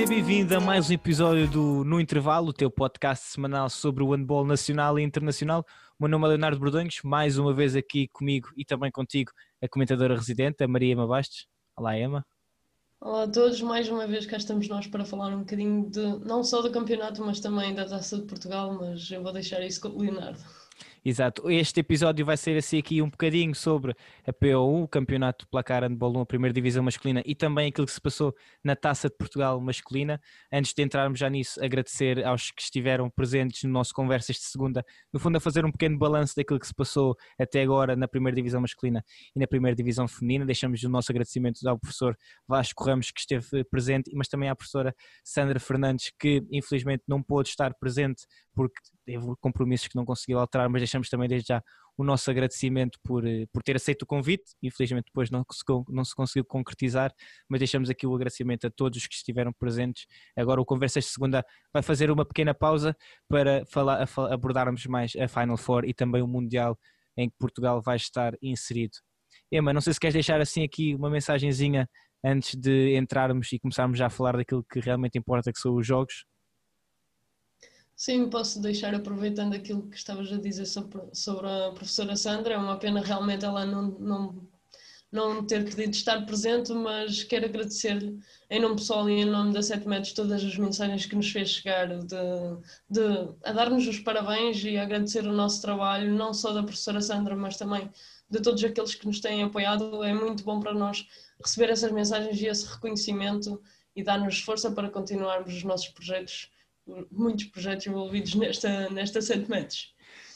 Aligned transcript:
Seja 0.00 0.12
bem-vindo 0.14 0.56
a 0.56 0.60
mais 0.60 0.88
um 0.88 0.94
episódio 0.94 1.46
do 1.46 1.84
No 1.84 2.00
Intervalo, 2.00 2.48
o 2.48 2.52
teu 2.54 2.70
podcast 2.70 3.26
semanal 3.26 3.68
sobre 3.68 4.02
o 4.02 4.12
handball 4.12 4.46
nacional 4.46 4.98
e 4.98 5.02
internacional. 5.02 5.62
O 5.98 6.04
meu 6.04 6.08
nome 6.08 6.24
é 6.24 6.28
Leonardo 6.28 6.58
Bordonhos, 6.58 7.00
mais 7.04 7.36
uma 7.36 7.52
vez 7.52 7.76
aqui 7.76 8.08
comigo 8.08 8.48
e 8.56 8.64
também 8.64 8.90
contigo 8.90 9.30
a 9.62 9.68
comentadora 9.68 10.16
residente, 10.16 10.64
a 10.64 10.68
Maria 10.68 10.92
Ema 10.92 11.06
Bastos. 11.06 11.46
Olá, 11.76 11.98
Ema. 11.98 12.24
Olá 12.98 13.24
a 13.24 13.28
todos, 13.28 13.60
mais 13.60 13.90
uma 13.90 14.06
vez 14.06 14.24
cá 14.24 14.38
estamos 14.38 14.66
nós 14.68 14.86
para 14.86 15.04
falar 15.04 15.34
um 15.34 15.40
bocadinho 15.40 15.90
de 15.90 16.00
não 16.24 16.42
só 16.42 16.62
do 16.62 16.72
campeonato, 16.72 17.22
mas 17.22 17.38
também 17.38 17.74
da 17.74 17.84
Taça 17.84 18.16
de 18.16 18.24
Portugal, 18.24 18.72
mas 18.72 19.10
eu 19.10 19.22
vou 19.22 19.34
deixar 19.34 19.60
isso 19.60 19.82
com 19.82 19.88
o 19.88 20.00
Leonardo. 20.00 20.40
Exato. 21.02 21.50
Este 21.50 21.80
episódio 21.80 22.26
vai 22.26 22.36
ser 22.36 22.58
assim 22.58 22.78
aqui 22.78 23.00
um 23.00 23.08
bocadinho 23.08 23.54
sobre 23.54 23.96
a 24.26 24.32
PO1, 24.34 24.84
o 24.84 24.88
Campeonato 24.88 25.46
de 25.46 25.50
Placar 25.50 25.82
Handball 25.82 26.18
1, 26.18 26.20
a 26.20 26.26
primeira 26.26 26.52
divisão 26.52 26.82
masculina 26.82 27.22
e 27.24 27.34
também 27.34 27.68
aquilo 27.68 27.86
que 27.86 27.92
se 27.92 28.00
passou 28.00 28.34
na 28.62 28.76
Taça 28.76 29.08
de 29.08 29.16
Portugal 29.16 29.58
masculina. 29.62 30.20
Antes 30.52 30.74
de 30.74 30.82
entrarmos 30.82 31.18
já 31.18 31.30
nisso, 31.30 31.62
agradecer 31.64 32.22
aos 32.26 32.50
que 32.50 32.60
estiveram 32.60 33.08
presentes 33.08 33.62
no 33.62 33.70
nosso 33.70 33.94
Conversas 33.94 34.36
de 34.36 34.42
Segunda, 34.42 34.84
no 35.10 35.18
fundo 35.18 35.36
a 35.36 35.40
fazer 35.40 35.64
um 35.64 35.72
pequeno 35.72 35.96
balanço 35.98 36.36
daquilo 36.36 36.60
que 36.60 36.66
se 36.66 36.74
passou 36.74 37.16
até 37.38 37.62
agora 37.62 37.96
na 37.96 38.06
primeira 38.06 38.36
divisão 38.36 38.60
masculina 38.60 39.02
e 39.34 39.40
na 39.40 39.46
primeira 39.46 39.74
divisão 39.74 40.06
feminina. 40.06 40.44
Deixamos 40.44 40.82
o 40.82 40.88
nosso 40.90 41.10
agradecimento 41.10 41.66
ao 41.66 41.78
professor 41.78 42.14
Vasco 42.46 42.84
Ramos 42.84 43.10
que 43.10 43.20
esteve 43.20 43.64
presente, 43.70 44.10
mas 44.14 44.28
também 44.28 44.50
à 44.50 44.54
professora 44.54 44.94
Sandra 45.24 45.58
Fernandes 45.58 46.12
que 46.20 46.42
infelizmente 46.52 47.04
não 47.08 47.22
pôde 47.22 47.48
estar 47.48 47.72
presente 47.80 48.26
porque 48.54 48.80
teve 49.04 49.24
compromissos 49.40 49.88
que 49.88 49.96
não 49.96 50.04
conseguiu 50.04 50.38
alterar, 50.38 50.68
mas 50.68 50.80
deixamos 50.80 51.08
também 51.08 51.28
desde 51.28 51.48
já 51.48 51.62
o 51.96 52.04
nosso 52.04 52.30
agradecimento 52.30 52.98
por, 53.04 53.26
eh, 53.26 53.46
por 53.52 53.62
ter 53.62 53.76
aceito 53.76 54.02
o 54.02 54.06
convite. 54.06 54.54
Infelizmente 54.62 55.06
depois 55.06 55.30
não 55.30 55.44
se, 55.50 55.62
não 55.88 56.04
se 56.04 56.14
conseguiu 56.14 56.44
concretizar, 56.44 57.12
mas 57.48 57.60
deixamos 57.60 57.90
aqui 57.90 58.06
o 58.06 58.14
agradecimento 58.14 58.66
a 58.66 58.70
todos 58.70 58.98
os 58.98 59.06
que 59.06 59.14
estiveram 59.14 59.52
presentes. 59.52 60.06
Agora 60.36 60.60
o 60.60 60.64
Conversas 60.64 61.04
de 61.04 61.10
Segunda 61.10 61.44
vai 61.72 61.82
fazer 61.82 62.10
uma 62.10 62.24
pequena 62.24 62.54
pausa 62.54 62.96
para 63.28 63.64
falar, 63.66 64.08
abordarmos 64.32 64.86
mais 64.86 65.14
a 65.16 65.28
Final 65.28 65.56
Four 65.56 65.84
e 65.84 65.92
também 65.92 66.22
o 66.22 66.26
Mundial 66.26 66.78
em 67.16 67.28
que 67.28 67.36
Portugal 67.38 67.82
vai 67.82 67.96
estar 67.96 68.34
inserido. 68.40 68.96
Emma, 69.52 69.72
não 69.72 69.80
sei 69.80 69.92
se 69.92 70.00
queres 70.00 70.14
deixar 70.14 70.40
assim 70.40 70.64
aqui 70.64 70.94
uma 70.94 71.10
mensagenzinha 71.10 71.88
antes 72.24 72.54
de 72.54 72.96
entrarmos 72.96 73.52
e 73.52 73.58
começarmos 73.58 73.98
já 73.98 74.06
a 74.06 74.10
falar 74.10 74.36
daquilo 74.36 74.64
que 74.64 74.80
realmente 74.80 75.18
importa, 75.18 75.52
que 75.52 75.58
são 75.58 75.74
os 75.74 75.86
jogos. 75.86 76.24
Sim, 78.00 78.30
posso 78.30 78.62
deixar 78.62 78.94
aproveitando 78.94 79.52
aquilo 79.52 79.86
que 79.90 79.96
estavas 79.98 80.32
a 80.32 80.38
dizer 80.38 80.64
sobre, 80.64 81.02
sobre 81.12 81.46
a 81.46 81.70
professora 81.72 82.16
Sandra. 82.16 82.54
É 82.54 82.56
uma 82.56 82.78
pena 82.78 83.02
realmente 83.02 83.44
ela 83.44 83.66
não, 83.66 83.90
não, 83.98 84.48
não 85.12 85.46
ter 85.46 85.68
podido 85.68 85.92
estar 85.92 86.24
presente, 86.24 86.72
mas 86.72 87.22
quero 87.24 87.44
agradecer-lhe 87.44 88.18
em 88.48 88.58
nome 88.58 88.76
pessoal 88.76 89.06
e 89.10 89.20
em 89.20 89.26
nome 89.26 89.52
da 89.52 89.62
Sete 89.62 89.86
Metros 89.86 90.14
todas 90.14 90.42
as 90.42 90.56
mensagens 90.56 91.04
que 91.04 91.14
nos 91.14 91.30
fez 91.30 91.50
chegar 91.50 91.88
de, 91.88 92.16
de, 92.88 93.34
a 93.44 93.52
dar-nos 93.52 93.86
os 93.86 93.98
parabéns 93.98 94.64
e 94.64 94.78
agradecer 94.78 95.26
o 95.26 95.32
nosso 95.34 95.60
trabalho, 95.60 96.10
não 96.10 96.32
só 96.32 96.54
da 96.54 96.62
professora 96.62 97.02
Sandra, 97.02 97.36
mas 97.36 97.58
também 97.58 97.90
de 98.30 98.40
todos 98.40 98.64
aqueles 98.64 98.94
que 98.94 99.06
nos 99.06 99.20
têm 99.20 99.42
apoiado. 99.42 100.02
É 100.02 100.14
muito 100.14 100.42
bom 100.42 100.58
para 100.58 100.72
nós 100.72 101.06
receber 101.38 101.68
essas 101.68 101.92
mensagens 101.92 102.40
e 102.40 102.46
esse 102.46 102.66
reconhecimento 102.66 103.62
e 103.94 104.02
dar-nos 104.02 104.40
força 104.40 104.70
para 104.70 104.88
continuarmos 104.88 105.54
os 105.54 105.64
nossos 105.64 105.88
projetos 105.88 106.48
muitos 107.10 107.44
projetos 107.46 107.86
envolvidos 107.86 108.34
nesta, 108.34 108.88
nesta 108.90 109.20
100 109.20 109.46
metros. 109.48 109.94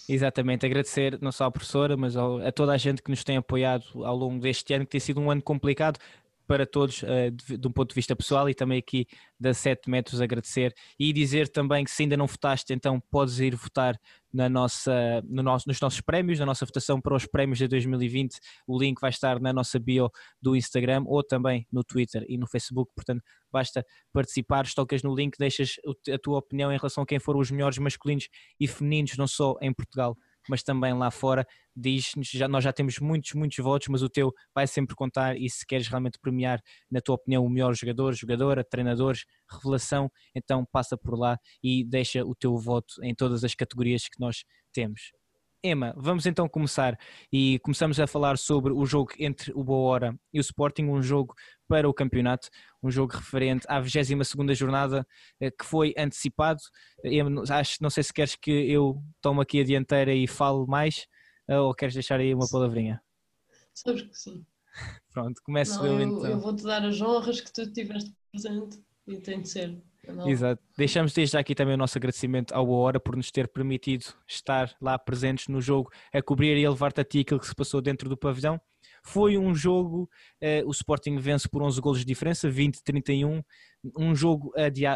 Exatamente, 0.09 0.67
agradecer 0.67 1.19
não 1.21 1.33
só 1.33 1.47
à 1.47 1.51
professora, 1.51 1.97
mas 1.97 2.15
a 2.17 2.53
toda 2.53 2.73
a 2.73 2.77
gente 2.77 3.03
que 3.03 3.11
nos 3.11 3.25
tem 3.25 3.39
apoiado 3.39 4.05
ao 4.05 4.15
longo 4.15 4.39
deste 4.39 4.75
ano, 4.75 4.84
que 4.84 4.91
tem 4.91 5.01
sido 5.01 5.21
um 5.21 5.31
ano 5.31 5.41
complicado, 5.41 5.99
para 6.47 6.66
todos, 6.66 7.03
uh, 7.03 7.31
de, 7.32 7.56
de, 7.56 7.69
um 7.69 7.72
ponto 7.72 7.91
de 7.91 7.94
vista 7.94 8.15
pessoal 8.15 8.49
e 8.49 8.55
também 8.55 8.78
aqui 8.78 9.06
da 9.38 9.55
7 9.55 9.88
metros 9.88 10.21
agradecer 10.21 10.75
e 10.99 11.12
dizer 11.12 11.49
também 11.49 11.84
que 11.84 11.91
se 11.91 12.03
ainda 12.03 12.16
não 12.16 12.27
votaste, 12.27 12.72
então 12.72 13.00
podes 13.10 13.38
ir 13.41 13.55
votar 13.55 13.99
na 14.32 14.49
nossa, 14.49 15.22
no 15.28 15.43
nosso, 15.43 15.69
nos 15.69 15.81
nossos 15.81 16.00
prémios, 16.00 16.41
na 16.41 16.47
nossa 16.47 16.66
votação 16.66 17.00
para 17.00 17.15
os 17.15 17.25
prémios 17.25 17.59
de 17.59 17.69
2020. 17.69 18.38
O 18.66 18.78
link 18.78 19.00
vai 19.00 19.10
estar 19.10 19.41
na 19.41 19.53
nossa 19.53 19.78
bio 19.78 20.10
do 20.43 20.56
Instagram 20.56 21.04
ou 21.06 21.22
também 21.22 21.66
no 21.71 21.84
Twitter 21.84 22.25
e 22.28 22.37
no 22.37 22.47
Facebook, 22.47 22.91
portanto 22.94 23.22
basta 23.53 23.84
participar, 24.12 24.66
tocas 24.75 25.03
no 25.03 25.15
link, 25.15 25.37
deixas 25.38 25.77
a 26.12 26.19
tua 26.19 26.38
opinião 26.38 26.72
em 26.72 26.77
relação 26.77 27.04
a 27.04 27.06
quem 27.06 27.21
foram 27.21 27.38
os 27.38 27.50
melhores 27.50 27.78
masculinos 27.78 28.28
e 28.59 28.66
femininos, 28.66 29.16
não 29.16 29.28
só 29.28 29.56
em 29.60 29.72
Portugal, 29.72 30.16
mas 30.49 30.62
também 30.62 30.93
lá 30.94 31.10
fora. 31.10 31.47
Diz-nos, 31.77 32.28
já, 32.28 32.47
nós 32.49 32.65
já 32.65 32.72
temos 32.72 32.99
muitos, 32.99 33.32
muitos 33.32 33.59
votos, 33.59 33.88
mas 33.88 34.03
o 34.03 34.09
teu 34.09 34.32
vai 34.55 34.66
sempre 34.66 34.94
contar 34.94 35.37
e 35.37 35.49
se 35.50 35.66
queres 35.66 35.88
realmente 35.88 36.19
premiar, 36.19 36.60
na 36.91 37.00
tua 37.00 37.16
opinião, 37.16 37.44
o 37.44 37.50
melhor 37.50 37.75
jogador, 37.75 38.15
jogadora, 38.15 38.65
treinadores, 38.65 39.25
revelação, 39.50 40.10
então 40.34 40.65
passa 40.71 40.97
por 40.97 41.19
lá 41.19 41.38
e 41.62 41.84
deixa 41.84 42.25
o 42.25 42.34
teu 42.34 42.56
voto 42.56 42.94
em 43.03 43.15
todas 43.15 43.44
as 43.44 43.54
categorias 43.54 44.09
que 44.09 44.21
nós 44.21 44.44
temos. 44.72 45.12
Emma, 45.67 45.95
vamos 45.97 46.27
então 46.27 46.47
começar 46.47 46.99
e 47.33 47.59
começamos 47.61 47.99
a 47.99 48.07
falar 48.07 48.37
sobre 48.37 48.71
o 48.71 48.85
jogo 48.85 49.13
entre 49.19 49.51
o 49.55 49.65
Boa 49.65 49.91
Hora 49.91 50.21
e 50.31 50.39
o 50.39 50.43
Sporting, 50.43 50.85
um 50.85 51.01
jogo 51.01 51.35
para 51.67 51.89
o 51.89 51.95
campeonato, 51.95 52.51
um 52.83 52.91
jogo 52.91 53.15
referente 53.15 53.65
à 53.67 53.81
22ª 53.81 54.55
jornada 54.55 55.07
eh, 55.41 55.51
que 55.51 55.65
foi 55.65 55.95
antecipado. 55.97 56.61
Emma, 57.03 57.43
acho, 57.49 57.79
não 57.81 57.89
sei 57.89 58.03
se 58.03 58.13
queres 58.13 58.37
que 58.37 58.51
eu 58.51 59.03
tome 59.23 59.41
aqui 59.41 59.59
a 59.59 59.65
dianteira 59.65 60.13
e 60.13 60.27
fale 60.27 60.67
mais 60.67 61.07
eh, 61.49 61.59
ou 61.59 61.75
queres 61.75 61.95
deixar 61.95 62.21
aí 62.21 62.35
uma 62.35 62.47
palavrinha? 62.47 63.03
Sabes 63.73 64.03
que 64.03 64.15
sim. 64.15 64.45
Pronto, 65.15 65.41
começo 65.43 65.83
não, 65.83 65.87
eu, 65.87 65.93
eu 65.95 66.09
então. 66.09 66.27
Eu 66.27 66.41
vou-te 66.41 66.63
dar 66.63 66.85
as 66.85 67.01
honras 67.01 67.41
que 67.41 67.51
tu 67.51 67.73
tiveste 67.73 68.15
presente 68.31 68.85
e 69.07 69.17
tem 69.17 69.41
de 69.41 69.49
ser. 69.49 69.83
Não. 70.09 70.28
Exato. 70.28 70.62
Deixamos 70.76 71.12
desde 71.12 71.37
aqui 71.37 71.54
também 71.54 71.75
o 71.75 71.78
nosso 71.78 71.97
agradecimento 71.98 72.53
ao 72.54 72.69
Hora 72.70 73.00
por 73.00 73.16
nos 73.16 73.31
ter 73.31 73.48
permitido 73.48 74.06
estar 74.28 74.75
lá 74.81 74.98
presentes 74.98 75.48
no 75.48 75.60
jogo, 75.60 75.91
a 76.12 76.22
cobrir 76.22 76.56
e 76.56 76.65
a 76.66 76.70
levar-te 76.70 77.00
a 77.00 77.04
ti 77.04 77.20
aquilo 77.20 77.41
que 77.41 77.47
se 77.47 77.54
passou 77.54 77.81
dentro 77.81 78.09
do 78.09 78.16
pavilhão. 78.16 78.60
Foi 79.06 79.37
um 79.37 79.54
jogo, 79.54 80.09
eh, 80.41 80.62
o 80.65 80.70
Sporting 80.70 81.19
vence 81.19 81.48
por 81.48 81.62
11 81.62 81.81
golos 81.81 81.98
de 82.00 82.06
diferença, 82.06 82.48
20-31, 82.48 83.42
um 83.98 84.15
jogo, 84.15 84.53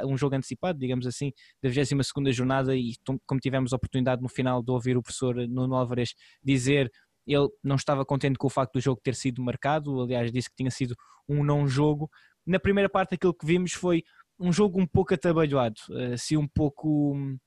um 0.07 0.17
jogo 0.17 0.35
antecipado, 0.35 0.79
digamos 0.79 1.07
assim, 1.07 1.33
da 1.63 1.69
22ª 1.69 2.33
jornada 2.33 2.75
e 2.75 2.95
como 3.27 3.41
tivemos 3.41 3.73
a 3.73 3.77
oportunidade 3.77 4.23
no 4.23 4.29
final 4.29 4.63
de 4.63 4.71
ouvir 4.71 4.97
o 4.97 5.03
professor 5.03 5.37
Nuno 5.49 5.75
Álvares 5.75 6.15
dizer 6.43 6.91
ele 7.27 7.49
não 7.63 7.77
estava 7.77 8.05
contente 8.05 8.39
com 8.39 8.47
o 8.47 8.51
facto 8.51 8.75
do 8.75 8.81
jogo 8.81 9.01
ter 9.03 9.15
sido 9.15 9.43
marcado, 9.43 10.01
aliás 10.01 10.33
disse 10.33 10.49
que 10.49 10.57
tinha 10.57 10.71
sido 10.71 10.97
um 11.29 11.45
não 11.45 11.69
jogo. 11.69 12.11
Na 12.47 12.59
primeira 12.59 12.89
parte 12.89 13.15
aquilo 13.15 13.35
que 13.35 13.45
vimos 13.45 13.73
foi 13.73 14.03
um 14.39 14.53
jogo 14.53 14.81
um 14.81 14.87
pouco 14.87 15.15
atabalhoado, 15.15 15.81
assim 16.13 16.37
um 16.37 16.47
pouco 16.47 17.15
hum, 17.15 17.39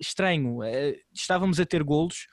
estranho. 0.00 0.62
Eh, 0.62 0.96
estávamos 1.12 1.58
a 1.60 1.66
ter 1.66 1.82
golos, 1.82 2.26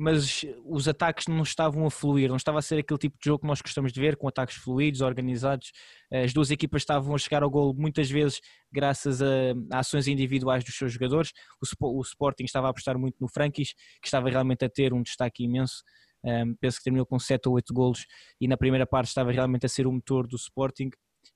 mas 0.00 0.46
os 0.64 0.88
ataques 0.88 1.26
não 1.26 1.42
estavam 1.42 1.86
a 1.86 1.90
fluir, 1.90 2.30
não 2.30 2.36
estava 2.36 2.58
a 2.58 2.62
ser 2.62 2.78
aquele 2.78 2.98
tipo 2.98 3.18
de 3.18 3.24
jogo 3.26 3.42
que 3.42 3.46
nós 3.46 3.60
gostamos 3.60 3.92
de 3.92 4.00
ver, 4.00 4.16
com 4.16 4.26
ataques 4.26 4.56
fluidos, 4.56 5.02
organizados. 5.02 5.72
As 6.10 6.32
duas 6.32 6.50
equipas 6.50 6.80
estavam 6.80 7.14
a 7.14 7.18
chegar 7.18 7.42
ao 7.42 7.50
golo 7.50 7.74
muitas 7.74 8.10
vezes 8.10 8.40
graças 8.72 9.20
a, 9.20 9.26
ações 9.72 10.08
individuais 10.08 10.64
dos 10.64 10.74
seus 10.74 10.92
jogadores. 10.92 11.32
O, 11.80 11.98
o, 11.98 12.00
Sporting 12.00 12.44
estava 12.44 12.68
a 12.68 12.70
apostar 12.70 12.98
muito 12.98 13.16
no 13.20 13.28
Frankis, 13.28 13.74
que 14.00 14.06
estava 14.06 14.30
realmente 14.30 14.64
a 14.64 14.70
ter 14.70 14.94
um 14.94 15.02
destaque 15.02 15.44
imenso. 15.44 15.82
Um, 16.24 16.54
penso 16.54 16.78
que 16.78 16.84
terminou 16.84 17.04
com 17.04 17.18
7 17.18 17.48
ou 17.48 17.54
8 17.54 17.72
golos 17.72 18.06
e 18.40 18.48
na 18.48 18.56
primeira 18.56 18.86
parte 18.86 19.08
estava 19.08 19.32
realmente 19.32 19.66
a 19.66 19.68
ser 19.68 19.86
o 19.86 19.92
motor 19.92 20.26
do 20.26 20.36
Sporting 20.36 20.90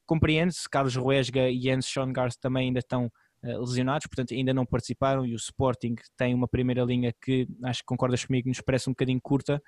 Compreende-se, 0.06 0.68
Carlos 0.68 0.96
Ruesga 0.96 1.48
e 1.48 1.60
Jens 1.60 1.86
Schongard 1.86 2.38
também 2.38 2.68
ainda 2.68 2.80
estão 2.80 3.10
uh, 3.42 3.60
lesionados, 3.60 4.06
portanto 4.06 4.34
ainda 4.34 4.52
não 4.52 4.66
participaram 4.66 5.24
e 5.24 5.32
o 5.32 5.36
Sporting 5.36 5.94
tem 6.16 6.34
uma 6.34 6.48
primeira 6.48 6.82
linha 6.84 7.12
que, 7.22 7.48
acho 7.64 7.80
que 7.80 7.86
concordas 7.86 8.24
comigo, 8.24 8.48
nos 8.48 8.60
parece 8.60 8.88
um 8.88 8.92
bocadinho 8.92 9.20
curta 9.22 9.62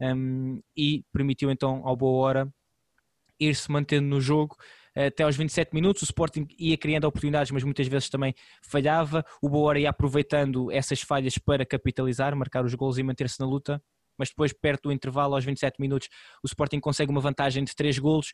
um, 0.00 0.60
e 0.76 1.04
permitiu 1.12 1.50
então 1.50 1.82
ao 1.84 1.96
boa 1.96 2.26
hora 2.26 2.54
ir-se 3.38 3.70
mantendo 3.70 4.06
no 4.06 4.20
jogo 4.20 4.56
até 4.94 5.22
aos 5.22 5.36
27 5.36 5.72
minutos, 5.72 6.02
o 6.02 6.04
Sporting 6.04 6.46
ia 6.58 6.76
criando 6.76 7.04
oportunidades, 7.04 7.52
mas 7.52 7.62
muitas 7.62 7.86
vezes 7.86 8.08
também 8.08 8.34
falhava, 8.62 9.24
o 9.40 9.48
Boa 9.48 9.68
Hora 9.68 9.80
ia 9.80 9.90
aproveitando 9.90 10.70
essas 10.70 11.00
falhas 11.00 11.38
para 11.38 11.64
capitalizar, 11.64 12.34
marcar 12.34 12.64
os 12.64 12.74
gols 12.74 12.98
e 12.98 13.02
manter-se 13.02 13.38
na 13.38 13.46
luta, 13.46 13.80
mas 14.18 14.30
depois 14.30 14.52
perto 14.52 14.84
do 14.84 14.92
intervalo 14.92 15.34
aos 15.34 15.44
27 15.44 15.80
minutos 15.80 16.08
o 16.42 16.46
Sporting 16.46 16.80
consegue 16.80 17.10
uma 17.10 17.20
vantagem 17.20 17.64
de 17.64 17.74
3 17.74 17.98
golos, 17.98 18.32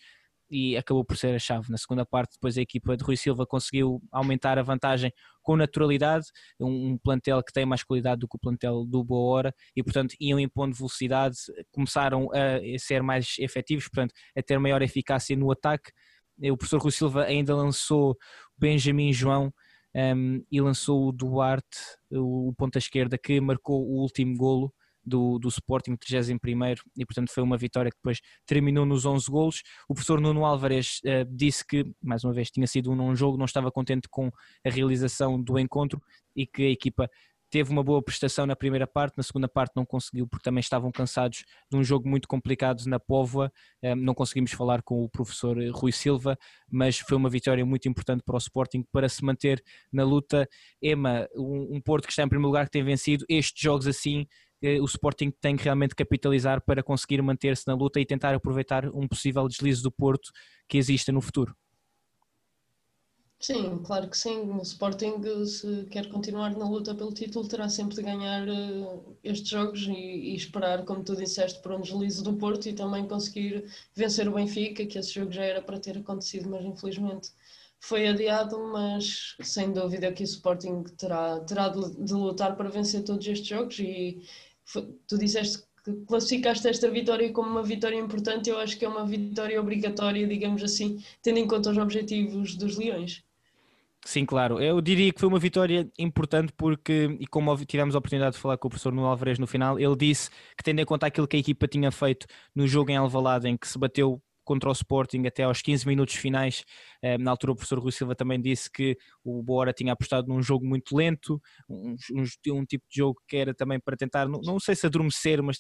e 0.51 0.77
acabou 0.77 1.05
por 1.05 1.17
ser 1.17 1.35
a 1.35 1.39
chave. 1.39 1.71
Na 1.71 1.79
segunda 1.79 2.05
parte, 2.05 2.35
depois 2.35 2.57
a 2.57 2.61
equipa 2.61 2.97
de 2.97 3.05
Rui 3.05 3.17
Silva 3.17 3.47
conseguiu 3.47 4.01
aumentar 4.11 4.59
a 4.59 4.63
vantagem 4.63 5.13
com 5.43 5.57
naturalidade, 5.57 6.27
um, 6.61 6.99
plantel 6.99 7.43
que 7.43 7.53
tem 7.53 7.65
mais 7.65 7.85
qualidade 7.85 8.21
do 8.21 8.29
que 8.29 8.37
o 8.37 8.41
plantel 8.41 8.85
do 8.85 9.05
Boa 9.05 9.35
Hora 9.35 9.55
e, 9.75 9.83
portanto, 9.83 10.15
iam 10.21 10.41
impondo 10.41 10.75
velocidade, 10.75 11.37
começaram 11.71 12.29
a 12.33 12.79
ser 12.79 13.03
mais 13.03 13.35
efetivos, 13.39 13.89
portanto, 13.89 14.13
a 14.37 14.43
ter 14.43 14.59
maior 14.59 14.83
eficácia 14.83 15.37
no 15.37 15.51
ataque. 15.51 15.91
O 16.43 16.57
professor 16.57 16.81
Rui 16.81 16.93
Silva 16.93 17.25
ainda 17.25 17.55
lançou 17.55 18.17
Benjamin 18.59 19.13
João 19.13 19.53
um, 19.95 20.45
e 20.51 20.61
lançou 20.61 21.09
o 21.09 21.13
Duarte, 21.13 21.79
o 22.11 22.53
ponta 22.57 22.79
esquerda, 22.79 23.17
que 23.17 23.41
marcou 23.41 23.83
o 23.83 24.03
último 24.03 24.37
golo 24.37 24.73
do, 25.07 25.39
do 25.39 25.49
Sporting, 25.49 25.97
31 25.97 26.37
e 26.97 27.07
portanto 27.07 27.31
foi 27.33 27.43
uma 27.43 27.57
vitória 27.57 27.91
que 27.91 27.97
depois 27.97 28.21
terminou 28.45 28.85
nos 28.85 29.07
11 29.07 29.31
golos. 29.31 29.63
O 29.89 29.95
professor 29.95 30.21
Nuno 30.21 30.45
Álvares 30.45 31.01
uh, 31.05 31.25
disse 31.31 31.65
que, 31.67 31.85
mais 32.03 32.25
uma 32.25 32.33
vez, 32.33 32.51
tinha 32.51 32.67
sido 32.67 32.91
um 32.91 33.15
jogo, 33.15 33.39
não 33.39 33.45
estava 33.45 33.71
contente 33.71 34.09
com 34.11 34.31
a 34.65 34.71
realização 34.71 35.41
do 35.41 35.59
encontro 35.59 36.01
e 36.35 36.47
que 36.47 36.65
a 36.65 36.71
equipa 36.71 37.09
teve 37.51 37.71
uma 37.71 37.83
boa 37.83 38.03
prestação 38.03 38.45
na 38.47 38.57
primeira 38.57 38.87
parte, 38.87 39.17
na 39.17 39.23
segunda 39.23 39.49
parte 39.49 39.73
não 39.77 39.87
conseguiu 39.87 40.27
porque 40.27 40.43
também 40.43 40.61
estavam 40.61 40.91
cansados 40.91 41.45
de 41.71 41.77
um 41.77 41.85
jogo 41.85 42.09
muito 42.09 42.27
complicado 42.27 42.85
na 42.87 42.99
Póvoa, 42.99 43.53
eh, 43.83 43.95
não 43.95 44.15
conseguimos 44.15 44.53
falar 44.53 44.83
com 44.83 45.05
o 45.05 45.09
professor 45.09 45.57
Rui 45.73 45.93
Silva, 45.93 46.37
mas 46.71 46.99
foi 46.99 47.17
uma 47.17 47.31
vitória 47.31 47.65
muito 47.65 47.89
importante 47.89 48.23
para 48.25 48.35
o 48.35 48.39
Sporting 48.39 48.85
para 48.93 49.09
se 49.09 49.25
manter 49.25 49.63
na 49.93 50.05
luta. 50.05 50.49
Ema, 50.83 51.29
um 51.35 51.81
Porto 51.81 52.07
que 52.07 52.13
está 52.13 52.23
em 52.23 52.29
primeiro 52.29 52.49
lugar 52.49 52.67
que 52.67 52.73
tem 52.73 52.85
vencido, 52.85 53.25
estes 53.29 53.63
jogos 53.63 53.87
assim 53.87 54.27
o 54.63 54.85
Sporting 54.85 55.31
tem 55.41 55.57
que 55.57 55.65
realmente 55.65 55.95
capitalizar 55.95 56.61
para 56.61 56.83
conseguir 56.83 57.23
manter-se 57.23 57.67
na 57.67 57.75
luta 57.75 58.01
e 58.01 58.07
tentar 58.07 58.35
aproveitar 58.35 58.87
um 58.89 59.07
possível 59.07 59.47
deslize 59.47 59.83
do 59.83 59.91
Porto 59.91 60.31
que 60.69 60.79
exista 60.79 61.13
no 61.13 61.21
futuro. 61.21 61.55
Sim, 63.39 63.83
claro 63.85 64.09
que 64.09 64.17
sim. 64.17 64.51
O 64.51 64.63
Sporting, 64.63 65.23
se 65.47 65.85
quer 65.91 66.09
continuar 66.09 66.57
na 66.57 66.69
luta 66.69 66.95
pelo 66.95 67.13
título, 67.13 67.47
terá 67.47 67.69
sempre 67.69 67.95
de 67.95 68.03
ganhar 68.03 68.49
uh, 68.49 69.17
estes 69.23 69.49
jogos 69.49 69.83
e, 69.87 69.93
e, 69.93 70.35
esperar, 70.35 70.85
como 70.85 71.05
tu 71.05 71.15
disseste, 71.15 71.61
por 71.63 71.73
um 71.73 71.81
deslize 71.81 72.23
do 72.25 72.35
Porto 72.35 72.67
e 72.69 72.73
também 72.73 73.07
conseguir 73.07 73.71
vencer 73.95 74.27
o 74.27 74.35
Benfica, 74.35 74.87
que 74.87 74.99
esse 74.99 75.13
jogo 75.13 75.33
já 75.33 75.45
era 75.45 75.61
para 75.63 75.79
ter 75.79 75.99
acontecido, 75.99 76.49
mas 76.49 76.65
infelizmente 76.65 77.31
foi 77.79 78.09
adiado. 78.09 78.59
Mas 78.73 79.37
sem 79.43 79.71
dúvida 79.73 80.13
que 80.13 80.23
o 80.23 80.25
Sporting 80.25 80.83
terá, 80.97 81.39
terá 81.41 81.69
de, 81.69 82.13
lutar 82.13 82.57
para 82.57 82.71
vencer 82.71 83.05
todos 83.05 83.27
estes 83.27 83.47
jogos. 83.47 83.79
E 83.79 84.23
tu 85.07 85.19
disseste 85.19 85.59
que 85.85 85.93
classificaste 86.07 86.67
esta 86.69 86.91
vitória 86.91 87.33
como 87.33 87.49
uma 87.49 87.63
vitória 87.63 87.97
importante, 87.97 88.51
eu 88.51 88.59
acho 88.59 88.77
que 88.77 88.85
é 88.85 88.89
uma 88.89 89.07
vitória 89.07 89.61
obrigatória, 89.61 90.27
digamos 90.27 90.63
assim, 90.63 91.03
tendo 91.23 91.39
em 91.39 91.47
conta 91.47 91.71
os 91.71 91.79
objetivos 91.79 92.57
dos 92.57 92.77
Leões. 92.77 93.25
Sim, 94.05 94.25
claro. 94.25 94.61
Eu 94.61 94.81
diria 94.81 95.13
que 95.13 95.19
foi 95.19 95.29
uma 95.29 95.39
vitória 95.39 95.91
importante 95.99 96.53
porque, 96.57 97.17
e 97.19 97.27
como 97.27 97.57
tivemos 97.65 97.95
a 97.95 97.99
oportunidade 97.99 98.37
de 98.37 98.41
falar 98.41 98.57
com 98.57 98.69
o 98.69 98.71
professor 98.71 98.93
Nuno 98.93 99.09
Alvarez 99.09 99.37
no 99.39 99.49
final, 99.49 99.81
ele 99.81 99.97
disse 99.97 100.31
que 100.57 100.63
tendo 100.63 100.81
em 100.81 100.85
conta 100.85 101.07
aquilo 101.07 101.27
que 101.27 101.37
a 101.37 101.41
equipa 101.41 101.67
tinha 101.67 101.91
feito 101.91 102.25
no 102.55 102.69
jogo 102.69 102.91
em 102.91 102.97
Alvalade, 102.97 103.49
em 103.49 103.57
que 103.57 103.67
se 103.67 103.77
bateu 103.77 104.23
contra 104.47 104.71
o 104.71 104.73
Sporting 104.73 105.27
até 105.27 105.43
aos 105.43 105.61
15 105.61 105.87
minutos 105.87 106.15
finais. 106.15 106.65
Eh, 107.03 107.19
na 107.19 107.33
altura 107.33 107.53
o 107.53 107.57
professor 107.57 107.79
Rui 107.81 107.93
Silva 107.93 108.15
também 108.15 108.41
disse 108.41 108.71
que 108.71 108.97
o 109.23 109.43
Boa 109.43 109.73
tinha 109.73 109.93
apostado 109.93 110.29
num 110.29 110.41
jogo 110.41 110.65
muito 110.65 110.97
lento, 110.97 111.43
um, 111.69 111.97
um, 112.13 112.25
um, 112.55 112.65
tipo 112.65 112.85
de 112.89 112.97
jogo 112.97 113.21
que 113.29 113.37
era 113.37 113.53
também 113.53 113.81
para 113.81 113.97
tentar, 113.97 114.29
não, 114.29 114.41
não 114.41 114.61
sei 114.61 114.77
se 114.77 114.87
adormecer, 114.87 115.43
mas 115.43 115.59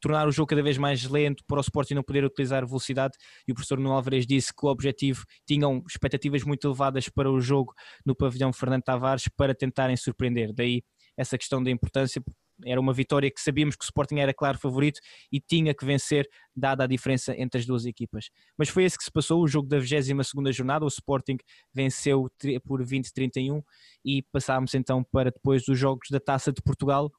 tornar 0.00 0.28
o 0.28 0.32
jogo 0.32 0.46
cada 0.46 0.62
vez 0.62 0.78
mais 0.78 1.04
lento 1.04 1.42
para 1.46 1.58
o 1.58 1.60
Sporting 1.60 1.94
não 1.94 2.02
poder 2.02 2.24
utilizar 2.24 2.64
velocidade 2.64 3.16
e 3.46 3.52
o 3.52 3.54
professor 3.54 3.78
Nuno 3.78 3.92
Alvarez 3.94 4.26
disse 4.26 4.54
que 4.54 4.64
o 4.64 4.68
objetivo 4.68 5.24
tinham 5.46 5.82
expectativas 5.88 6.44
muito 6.44 6.66
elevadas 6.66 7.08
para 7.08 7.30
o 7.30 7.40
jogo 7.40 7.74
no 8.04 8.14
pavilhão 8.14 8.52
Fernando 8.52 8.82
Tavares 8.82 9.28
para 9.36 9.54
tentarem 9.54 9.96
surpreender, 9.96 10.52
daí 10.54 10.82
essa 11.16 11.36
questão 11.36 11.62
da 11.62 11.70
importância 11.70 12.22
era 12.64 12.80
uma 12.80 12.92
vitória 12.92 13.30
que 13.30 13.40
sabíamos 13.40 13.76
que 13.76 13.84
o 13.84 13.86
Sporting 13.86 14.16
era 14.16 14.32
claro 14.32 14.58
favorito 14.58 15.00
e 15.30 15.40
tinha 15.40 15.74
que 15.74 15.84
vencer, 15.84 16.28
dada 16.54 16.84
a 16.84 16.86
diferença 16.86 17.34
entre 17.36 17.60
as 17.60 17.66
duas 17.66 17.84
equipas. 17.84 18.30
Mas 18.56 18.68
foi 18.68 18.84
esse 18.84 18.96
que 18.96 19.04
se 19.04 19.10
passou, 19.10 19.42
o 19.42 19.48
jogo 19.48 19.68
da 19.68 19.78
22 19.78 20.56
jornada, 20.56 20.84
o 20.84 20.88
Sporting 20.88 21.36
venceu 21.74 22.30
por 22.64 22.82
20-31 22.82 23.62
e 24.04 24.22
passámos 24.32 24.74
então 24.74 25.04
para 25.04 25.30
depois 25.30 25.64
dos 25.64 25.78
jogos 25.78 26.08
da 26.10 26.20
Taça 26.20 26.52
de 26.52 26.62
Portugal, 26.62 27.10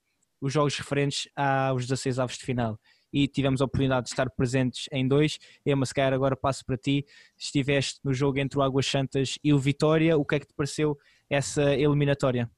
os 0.41 0.53
jogos 0.53 0.77
referentes 0.77 1.27
aos 1.35 1.85
16 1.85 2.19
avos 2.19 2.37
de 2.37 2.45
final. 2.45 2.79
E 3.11 3.27
tivemos 3.27 3.61
a 3.61 3.65
oportunidade 3.65 4.05
de 4.05 4.09
estar 4.09 4.29
presentes 4.29 4.85
em 4.91 5.07
dois. 5.07 5.37
Emma, 5.65 5.85
se 5.85 5.93
calhar 5.93 6.13
agora 6.13 6.35
passo 6.35 6.65
para 6.65 6.77
ti. 6.77 7.05
Estiveste 7.37 7.99
no 8.03 8.13
jogo 8.13 8.37
entre 8.37 8.59
o 8.59 8.61
Águas 8.61 8.85
Santas 8.85 9.39
e 9.43 9.53
o 9.53 9.57
Vitória. 9.57 10.17
O 10.17 10.25
que 10.25 10.35
é 10.35 10.39
que 10.39 10.47
te 10.47 10.53
pareceu 10.53 10.97
essa 11.29 11.73
eliminatória? 11.73 12.51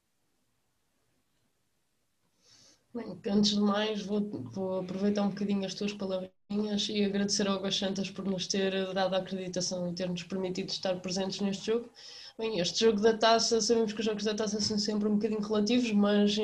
Antes 2.92 3.52
de 3.52 3.60
mais, 3.60 4.02
vou, 4.02 4.20
vou, 4.52 4.80
aproveitar 4.80 5.22
um 5.22 5.28
bocadinho 5.28 5.64
as 5.64 5.74
tuas 5.74 5.92
palavrinhas 5.92 6.88
e 6.88 7.04
agradecer 7.04 7.46
ao 7.46 7.54
Águas 7.54 7.76
Santas 7.76 8.10
por 8.10 8.24
nos 8.24 8.48
ter 8.48 8.92
dado 8.92 9.14
a 9.14 9.18
acreditação 9.18 9.88
e 9.88 9.94
ter-nos 9.94 10.24
permitido 10.24 10.70
estar 10.70 11.00
presentes 11.00 11.40
neste 11.40 11.66
jogo. 11.66 11.88
Bem, 12.36 12.58
este 12.58 12.80
jogo 12.84 13.00
da 13.00 13.16
taça, 13.16 13.60
sabemos 13.60 13.92
que 13.92 14.00
os 14.00 14.06
jogos 14.06 14.24
da 14.24 14.34
taça 14.34 14.60
são 14.60 14.76
sempre 14.76 15.08
um 15.08 15.14
bocadinho 15.14 15.40
relativos, 15.40 15.92
mas 15.92 16.36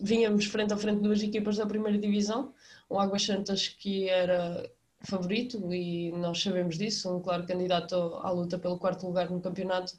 vínhamos 0.00 0.44
frente 0.44 0.72
a 0.72 0.76
frente 0.76 1.02
duas 1.02 1.20
equipas 1.20 1.56
da 1.56 1.66
primeira 1.66 1.98
divisão, 1.98 2.54
o 2.88 2.98
Águas 2.98 3.24
Santas 3.24 3.68
que 3.68 4.08
era 4.08 4.70
favorito 5.00 5.72
e 5.72 6.12
nós 6.12 6.40
sabemos 6.40 6.78
disso, 6.78 7.14
um 7.14 7.20
claro 7.20 7.46
candidato 7.46 7.94
à 7.94 8.30
luta 8.30 8.58
pelo 8.58 8.78
quarto 8.78 9.06
lugar 9.06 9.28
no 9.30 9.40
campeonato, 9.40 9.92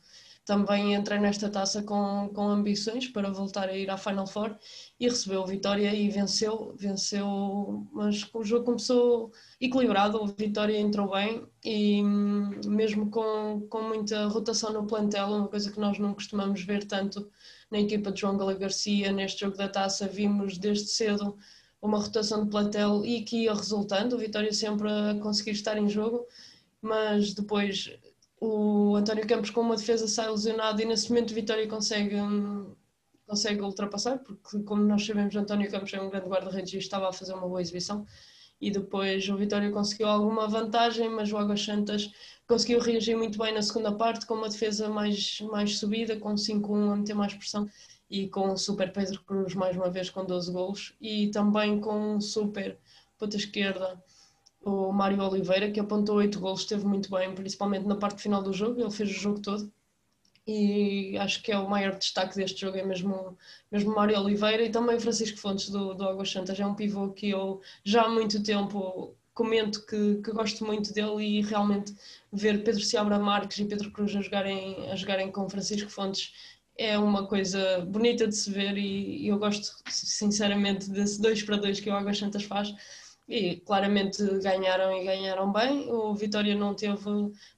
também 0.48 0.94
entra 0.94 1.20
nesta 1.20 1.50
taça 1.50 1.84
com, 1.84 2.32
com 2.34 2.48
ambições 2.48 3.06
para 3.06 3.30
voltar 3.30 3.68
a 3.68 3.76
ir 3.76 3.90
à 3.90 3.98
Final 3.98 4.26
Four 4.26 4.58
e 4.98 5.10
recebeu 5.10 5.46
Vitória 5.46 5.94
e 5.94 6.10
venceu, 6.10 6.74
venceu, 6.80 7.86
mas 7.92 8.26
o 8.34 8.44
jogo 8.46 8.64
começou 8.64 9.30
equilibrado, 9.60 10.24
o 10.24 10.28
Vitória 10.28 10.80
entrou 10.80 11.12
bem 11.12 11.46
e 11.66 12.02
mesmo 12.66 13.12
com, 13.12 13.68
com 13.70 13.82
muita 13.82 14.26
rotação 14.28 14.72
no 14.72 14.88
plantel, 14.88 15.28
uma 15.28 15.50
coisa 15.50 15.70
que 15.70 15.82
nós 15.82 16.00
não 16.00 16.14
costumamos 16.14 16.64
ver 16.64 16.86
tanto 16.86 17.30
na 17.70 17.82
equipa 17.82 18.10
de 18.10 18.22
João 18.22 18.38
Gala 18.38 18.54
Garcia, 18.54 19.12
neste 19.12 19.42
jogo 19.42 19.58
da 19.58 19.68
taça, 19.68 20.08
vimos 20.08 20.58
desde 20.58 20.88
cedo 20.88 21.38
uma 21.82 22.00
rotação 22.00 22.46
de 22.46 22.50
plantel 22.50 23.06
e 23.06 23.22
que 23.22 23.44
ia 23.44 23.54
resultando, 23.54 24.16
o 24.16 24.20
Vitória 24.20 24.54
sempre 24.54 24.90
a 24.90 25.20
conseguir 25.22 25.52
estar 25.52 25.78
em 25.78 25.90
jogo, 25.90 26.26
mas 26.82 27.34
depois 27.34 27.92
o 28.40 28.96
António 28.96 29.28
Campos 29.28 29.50
com 29.50 29.62
uma 29.62 29.76
defesa 29.76 30.08
sai 30.08 30.30
lesionado 30.30 30.82
e 30.82 30.86
nesse 30.86 31.10
momento 31.10 31.34
Vitória 31.34 31.68
consegue, 31.68 32.16
consegue 33.26 33.62
ultrapassar, 33.62 34.20
porque 34.20 34.60
como 34.64 34.84
nós 34.84 35.06
sabemos 35.06 35.36
António 35.36 35.70
Campos 35.70 35.94
é 35.94 36.02
um 36.02 36.10
grande 36.10 36.28
guarda-redes 36.28 36.74
e 36.74 36.78
estava 36.78 37.10
a 37.10 37.14
fazer 37.14 37.34
uma 37.34 37.48
boa 37.48 37.62
exibição. 37.62 38.06
E 38.60 38.72
depois 38.72 39.28
o 39.30 39.38
Vitória 39.38 39.72
conseguiu 39.72 40.08
alguma 40.08 40.48
vantagem, 40.48 41.10
mas 41.10 41.32
o 41.32 41.38
Águas 41.38 41.64
Santas 41.64 42.12
conseguiu 42.48 42.80
reagir 42.80 43.16
muito 43.16 43.38
bem 43.38 43.54
na 43.54 43.62
segunda 43.62 43.92
parte, 43.92 44.26
com 44.26 44.34
uma 44.34 44.50
defesa 44.50 44.90
mais, 44.90 45.40
mais 45.42 45.78
subida, 45.78 46.18
com 46.18 46.34
5-1 46.34 46.92
a 46.92 46.96
meter 46.96 47.14
mais 47.14 47.34
pressão 47.36 47.70
e 48.10 48.28
com 48.30 48.52
o 48.54 48.58
super 48.58 48.92
Pedro 48.92 49.22
Cruz 49.24 49.54
mais 49.54 49.76
uma 49.76 49.90
vez 49.90 50.10
com 50.10 50.26
12 50.26 50.52
golos 50.52 50.96
e 51.00 51.30
também 51.30 51.80
com 51.80 52.16
um 52.16 52.22
super 52.22 52.80
ponta 53.18 53.36
esquerda 53.36 54.02
o 54.68 54.92
Mário 54.92 55.22
Oliveira 55.22 55.72
que 55.72 55.80
apontou 55.80 56.18
8 56.18 56.40
golos, 56.40 56.62
esteve 56.62 56.86
muito 56.86 57.10
bem, 57.10 57.34
principalmente 57.34 57.86
na 57.86 57.96
parte 57.96 58.22
final 58.22 58.44
do 58.44 58.54
jogo, 58.54 58.80
ele 58.82 58.92
fez 58.92 59.10
o 59.10 59.14
jogo 59.14 59.40
todo. 59.40 59.72
E 60.46 61.18
acho 61.18 61.44
que 61.44 61.52
é 61.52 61.58
o 61.58 61.70
maior 61.70 61.98
destaque 61.98 62.36
deste 62.36 62.62
jogo 62.62 62.78
é 62.78 62.84
mesmo, 62.84 63.38
mesmo 63.72 63.94
Mário 63.94 64.18
Oliveira 64.20 64.64
e 64.64 64.70
também 64.70 65.00
Francisco 65.00 65.38
Fontes 65.38 65.70
do, 65.70 65.94
do 65.94 66.08
Águas 66.08 66.32
Santas, 66.32 66.60
é 66.60 66.66
um 66.66 66.74
pivô 66.74 67.10
que 67.10 67.30
eu 67.30 67.62
já 67.84 68.04
há 68.04 68.10
muito 68.10 68.42
tempo 68.42 69.14
comento 69.34 69.86
que, 69.86 70.16
que, 70.24 70.32
gosto 70.32 70.66
muito 70.66 70.94
dele 70.94 71.24
e 71.24 71.42
realmente 71.42 71.94
ver 72.32 72.64
Pedro 72.64 72.82
Seabra 72.82 73.20
Marques 73.20 73.60
e 73.60 73.66
Pedro 73.66 73.92
Cruz 73.92 74.16
a 74.16 74.22
jogarem, 74.22 74.90
a 74.90 74.96
jogarem 74.96 75.32
com 75.32 75.50
Francisco 75.50 75.92
Fontes 75.92 76.34
é 76.78 76.98
uma 76.98 77.28
coisa 77.28 77.80
bonita 77.86 78.28
de 78.28 78.36
se 78.36 78.50
ver 78.52 78.78
e, 78.78 79.26
e 79.26 79.28
eu 79.28 79.38
gosto 79.38 79.76
sinceramente 79.90 80.90
desse 80.90 81.22
2 81.22 81.44
para 81.44 81.58
2 81.58 81.80
que 81.80 81.90
o 81.90 81.94
Águas 81.94 82.18
Santas 82.18 82.44
faz 82.44 82.74
e 83.28 83.58
claramente 83.58 84.24
ganharam 84.40 84.94
e 84.94 85.04
ganharam 85.04 85.52
bem. 85.52 85.92
O 85.92 86.14
Vitória 86.16 86.56
não 86.56 86.74
teve, 86.74 86.98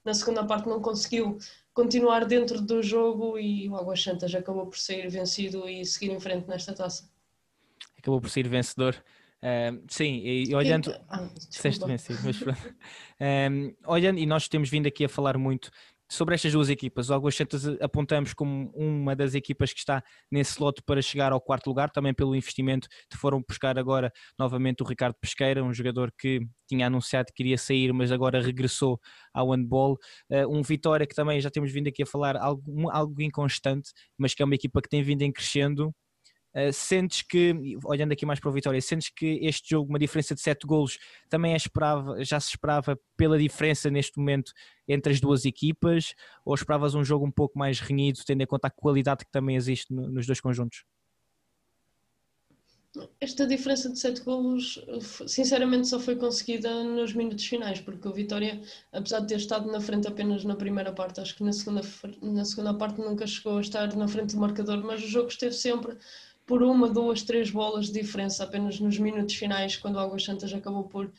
na 0.04 0.14
segunda 0.14 0.44
parte 0.46 0.68
não 0.68 0.82
conseguiu 0.82 1.38
continuar 1.74 2.26
dentro 2.26 2.60
do 2.60 2.82
jogo 2.82 3.38
e 3.38 3.70
o 3.70 3.76
Águas 3.76 4.02
Santas 4.02 4.34
acabou 4.34 4.68
por 4.68 4.78
sair 4.78 5.08
vencido 5.10 5.70
e 5.70 5.86
seguir 5.86 6.12
em 6.12 6.20
frente 6.20 6.48
nesta 6.48 6.74
taça. 6.74 7.10
Acabou 7.98 8.20
por 8.20 8.30
sair 8.30 8.48
vencedor. 8.48 8.96
Um, 9.42 9.84
sim, 9.88 10.22
e 10.26 10.54
olhando. 10.54 10.94
Ah, 11.08 11.30
vencido, 11.62 12.20
mas 12.24 12.42
um, 12.42 13.74
olhando, 13.86 14.20
e 14.20 14.26
nós 14.26 14.50
temos 14.50 14.70
vindo 14.70 14.88
aqui 14.88 15.06
a 15.06 15.10
falar 15.10 15.38
muito 15.38 15.72
sobre 16.10 16.36
estas 16.36 16.52
duas 16.52 16.70
equipas. 16.70 17.10
O 17.10 17.14
Águas 17.14 17.36
Santas 17.36 17.66
apontamos 17.80 18.34
como 18.34 18.72
uma 18.76 19.16
das 19.16 19.36
equipas 19.36 19.72
que 19.72 19.80
está 19.80 20.04
nesse 20.32 20.62
lote 20.62 20.82
para 20.84 21.02
chegar 21.02 21.32
ao 21.32 21.40
quarto 21.40 21.68
lugar, 21.68 21.90
também 21.92 22.14
pelo 22.14 22.36
investimento 22.36 22.88
que 23.10 23.18
foram 23.18 23.44
buscar 23.48 23.78
agora 23.78 24.12
novamente 24.38 24.82
o 24.82 24.86
Ricardo 24.86 25.16
Pesqueira, 25.22 25.64
um 25.64 25.74
jogador 25.74 26.12
que 26.18 26.42
tinha 26.68 26.88
anunciado 26.88 27.32
que 27.34 27.44
iria 27.44 27.58
sair, 27.58 27.94
mas 27.94 28.12
agora 28.12 28.42
regressou 28.42 29.00
ao 29.34 29.52
handball. 29.52 29.98
Uh, 30.30 30.48
um 30.50 30.62
Vitória 30.62 31.06
que 31.06 31.16
também 31.16 31.40
já 31.42 31.50
temos 31.50 31.72
vindo 31.72 31.88
aqui 31.88 32.04
a 32.04 32.06
falar 32.06 32.36
algo, 32.38 32.90
algo 32.92 33.22
inconstante, 33.22 33.92
mas 34.18 34.34
que 34.34 34.42
é 34.42 34.46
uma 34.46 34.56
equipa 34.56 34.82
que 34.82 34.90
tem 34.90 35.04
vindo 35.04 35.22
em 35.22 35.32
crescendo 35.32 35.94
Uh, 36.56 36.74
sentes 36.74 37.22
que, 37.22 37.78
olhando 37.84 38.12
aqui 38.12 38.26
mais 38.26 38.40
para 38.40 38.50
o 38.50 38.54
Vitória, 38.54 38.82
sentes 38.82 39.10
que 39.10 39.40
este 39.44 39.70
jogo, 39.70 39.90
uma 39.90 40.00
diferença 40.00 40.34
de 40.34 40.42
7 40.42 40.66
golos, 40.66 40.98
também 41.30 41.54
é 41.54 41.56
esperava, 41.56 42.24
já 42.24 42.40
se 42.40 42.50
esperava 42.50 43.00
pela 43.16 43.38
diferença 43.38 43.90
neste 43.92 44.18
momento 44.18 44.52
entre 44.88 45.14
as 45.14 45.20
duas 45.20 45.46
equipas, 45.46 46.16
ou 46.44 46.56
esperavas 46.56 46.96
um 46.96 47.04
jogo 47.04 47.26
um 47.26 47.32
pouco 47.32 47.58
mais 47.58 47.80
renhido, 47.80 48.20
tendo 48.26 48.42
em 48.42 48.48
conta 48.48 48.68
a 48.68 48.72
qualidade 48.72 49.26
que 49.26 49.32
também 49.32 49.56
existe 49.56 49.94
no, 49.94 50.10
nos 50.10 50.26
dois 50.26 50.42
conjuntos? 50.42 50.84
Esta 53.22 53.46
diferença 53.46 53.88
de 53.88 54.00
7 54.00 54.22
golos, 54.24 54.84
sinceramente, 55.28 55.88
só 55.88 56.00
foi 56.00 56.16
conseguida 56.16 56.84
nos 56.84 57.14
minutos 57.14 57.46
finais, 57.46 57.80
porque 57.80 58.08
o 58.08 58.12
Vitória, 58.12 58.60
apesar 58.92 59.20
de 59.20 59.28
ter 59.28 59.36
estado 59.36 59.72
na 59.72 59.80
frente 59.80 60.08
apenas 60.08 60.44
na 60.44 60.56
primeira 60.56 60.92
parte, 60.92 61.22
acho 61.22 61.36
que 61.36 61.44
na 61.44 61.54
segunda, 61.54 61.82
na 62.20 62.44
segunda 62.44 62.74
parte 62.74 63.00
nunca 63.00 63.28
chegou 63.28 63.60
a 63.60 63.62
estar 63.62 63.96
na 63.96 64.08
frente 64.08 64.34
do 64.34 64.42
marcador, 64.42 64.84
mas 64.84 65.04
o 65.04 65.08
jogo 65.08 65.28
esteve 65.28 65.54
sempre 65.54 65.96
por 66.50 66.64
uma, 66.64 66.90
duas, 66.90 67.22
três 67.22 67.52
bolas 67.52 67.92
de 67.92 68.02
diferença, 68.02 68.44
apenas 68.44 68.80
nos 68.80 68.98
minutos 68.98 69.36
finais, 69.36 69.78
quando 69.78 69.98
o 69.98 70.00
Águas 70.00 70.24
Santas 70.24 70.52
acabou 70.52 70.84
por, 70.86 71.12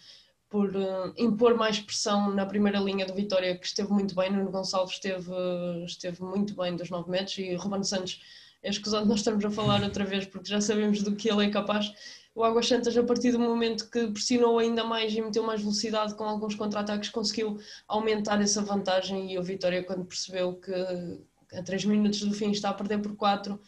por 0.49 0.75
uh, 0.75 1.15
impor 1.17 1.55
mais 1.55 1.79
pressão 1.79 2.35
na 2.35 2.45
primeira 2.45 2.81
linha 2.81 3.07
do 3.07 3.15
Vitória, 3.15 3.57
que 3.57 3.65
esteve 3.65 3.93
muito 3.93 4.13
bem. 4.13 4.33
Nuno 4.33 4.51
Gonçalves 4.51 4.95
esteve, 4.95 5.31
esteve 5.87 6.21
muito 6.25 6.57
bem 6.57 6.75
dos 6.75 6.91
9 6.91 7.09
metros 7.09 7.39
e 7.39 7.55
Ruben 7.55 7.85
Santos 7.85 8.21
é 8.61 8.71
escusado 8.71 9.07
nós 9.07 9.21
estamos 9.21 9.45
a 9.45 9.51
falar 9.53 9.85
outra 9.85 10.05
vez 10.05 10.27
porque 10.27 10.51
já 10.51 10.61
sabemos 10.61 11.01
do 11.01 11.15
que 11.15 11.31
ele 11.31 11.47
é 11.47 11.49
capaz. 11.49 11.93
O 12.35 12.43
Águas 12.43 12.67
Santas, 12.67 12.97
a 12.97 13.03
partir 13.05 13.31
do 13.31 13.39
momento 13.39 13.89
que 13.89 14.09
pressionou 14.09 14.59
ainda 14.59 14.83
mais 14.83 15.15
e 15.15 15.23
meteu 15.23 15.45
mais 15.45 15.61
velocidade 15.61 16.17
com 16.17 16.25
alguns 16.25 16.57
contra-ataques, 16.57 17.09
conseguiu 17.09 17.57
aumentar 17.87 18.43
essa 18.43 18.63
vantagem 18.63 19.33
e 19.33 19.39
o 19.39 19.45
Vitória, 19.45 19.85
quando 19.85 20.05
percebeu 20.05 20.57
que 20.57 20.75
a 21.57 21.63
3 21.63 21.85
minutos 21.85 22.19
do 22.21 22.35
fim 22.35 22.51
está 22.51 22.71
a 22.71 22.75
perder 22.75 22.99
por 22.99 23.15
4, 23.15 23.61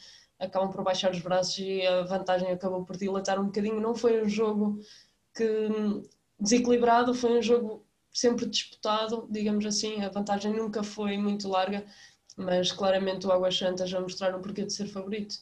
acabam 0.43 0.71
por 0.71 0.83
baixar 0.83 1.11
os 1.13 1.21
braços 1.21 1.57
e 1.59 1.87
a 1.87 2.03
vantagem 2.03 2.51
acabou 2.51 2.85
por 2.85 2.97
dilatar 2.97 3.41
um 3.41 3.47
bocadinho. 3.47 3.81
Não 3.81 3.95
foi 3.95 4.23
um 4.23 4.29
jogo 4.29 4.81
que 5.35 5.69
desequilibrado, 6.39 7.15
foi 7.15 7.39
um 7.39 7.43
jogo 7.43 7.87
sempre 8.13 8.47
disputado, 8.47 9.27
digamos 9.31 9.65
assim, 9.65 10.05
a 10.05 10.09
vantagem 10.09 10.53
nunca 10.53 10.83
foi 10.83 11.17
muito 11.17 11.49
larga 11.49 11.85
mas 12.37 12.73
claramente 12.73 13.27
o 13.27 13.33
Águas 13.33 13.57
Santas 13.57 13.91
já 13.91 14.01
mostraram 14.01 14.39
um 14.39 14.43
porquê 14.43 14.65
de 14.65 14.73
ser 14.73 14.87
favorito. 14.87 15.37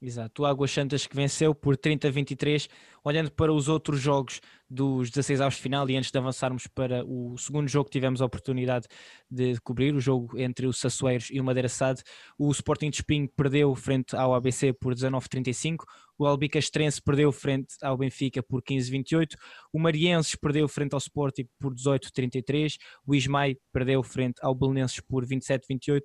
Exato, 0.00 0.42
o 0.42 0.46
Águas 0.46 0.70
Santas 0.70 1.06
que 1.06 1.14
venceu 1.14 1.54
por 1.54 1.76
30-23. 1.76 2.68
Olhando 3.04 3.32
para 3.32 3.52
os 3.52 3.68
outros 3.68 4.00
jogos 4.00 4.40
dos 4.72 5.10
16 5.10 5.40
aos 5.40 5.54
de 5.54 5.60
final 5.60 5.88
e 5.90 5.96
antes 5.96 6.10
de 6.10 6.18
avançarmos 6.18 6.66
para 6.66 7.04
o 7.04 7.36
segundo 7.36 7.68
jogo 7.68 7.86
que 7.86 7.92
tivemos 7.92 8.22
a 8.22 8.24
oportunidade 8.24 8.86
de 9.30 9.60
cobrir, 9.60 9.94
o 9.94 10.00
jogo 10.00 10.38
entre 10.38 10.66
o 10.66 10.72
Sassueiros 10.72 11.28
e 11.30 11.40
o 11.40 11.44
Madeira 11.44 11.68
Sade, 11.68 12.02
o 12.38 12.50
Sporting 12.50 12.90
de 12.90 12.96
Espinho 12.96 13.28
perdeu 13.36 13.74
frente 13.74 14.16
ao 14.16 14.34
ABC 14.34 14.72
por 14.72 14.94
19-35, 14.94 15.84
o 16.18 16.26
Albicastrense 16.26 17.02
perdeu 17.02 17.32
frente 17.32 17.74
ao 17.82 17.96
Benfica 17.96 18.42
por 18.42 18.62
15-28, 18.62 19.34
o 19.72 19.78
Marienses 19.78 20.36
perdeu 20.36 20.68
frente 20.68 20.94
ao 20.94 20.98
Sporting 20.98 21.46
por 21.58 21.74
18-33, 21.74 22.76
o 23.06 23.14
Ismael 23.14 23.56
perdeu 23.72 24.02
frente 24.02 24.36
ao 24.40 24.54
Belenenses 24.54 25.00
por 25.00 25.26
27-28, 25.26 26.00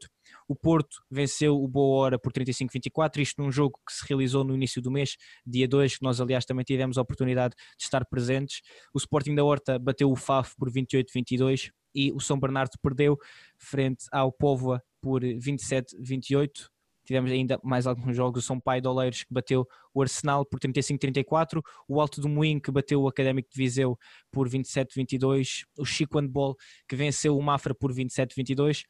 o 0.48 0.56
Porto 0.56 0.98
venceu 1.10 1.56
o 1.56 1.68
Boa 1.68 2.04
Hora 2.04 2.20
por 2.20 2.34
35-24, 2.34 3.20
isto 3.20 3.42
num 3.42 3.52
jogo 3.52 3.80
que 3.86 3.94
se 3.94 4.06
realizou 4.08 4.44
no 4.44 4.56
início 4.56 4.82
do 4.82 4.92
mês, 4.92 5.16
dia 5.46 5.68
2, 5.68 5.98
que 5.98 6.04
nós 6.04 6.20
aliás 6.20 6.46
também 6.46 6.66
tivemos 6.66 6.87
a 6.96 7.02
oportunidade 7.02 7.56
de 7.76 7.84
estar 7.84 8.06
presentes. 8.06 8.62
O 8.94 9.00
Sporting 9.00 9.34
da 9.34 9.44
Horta 9.44 9.80
bateu 9.80 10.12
o 10.12 10.16
FAF 10.16 10.56
por 10.56 10.72
28-22 10.72 11.72
e 11.96 12.12
o 12.12 12.20
São 12.20 12.40
Bernardo 12.40 12.78
perdeu 12.84 13.18
frente 13.58 14.06
ao 14.12 14.32
Póvoa 14.32 14.80
por 15.02 15.24
27-28 15.24 16.70
tivemos 17.08 17.32
ainda 17.32 17.58
mais 17.64 17.88
alguns 17.88 18.16
jogos, 18.16 18.44
o 18.44 18.46
São 18.46 18.60
Pai 18.60 18.82
de 18.82 18.88
Oleiros 18.88 19.24
que 19.24 19.34
bateu 19.34 19.66
o 19.94 20.02
Arsenal 20.02 20.46
por 20.46 20.60
35-34, 20.60 21.62
o 21.88 22.02
Alto 22.02 22.20
do 22.20 22.28
Moinho 22.28 22.62
que 22.62 22.70
bateu 22.70 23.02
o 23.02 23.08
Académico 23.08 23.50
de 23.50 23.58
Viseu 23.58 23.98
por 24.30 24.50
27-22, 24.50 25.64
o 25.80 25.86
Chico 25.86 26.20
Handball 26.20 26.56
que 26.88 26.98
venceu 26.98 27.38
o 27.38 27.42
Mafra 27.42 27.74
por 27.74 27.94
27-22 27.94 28.82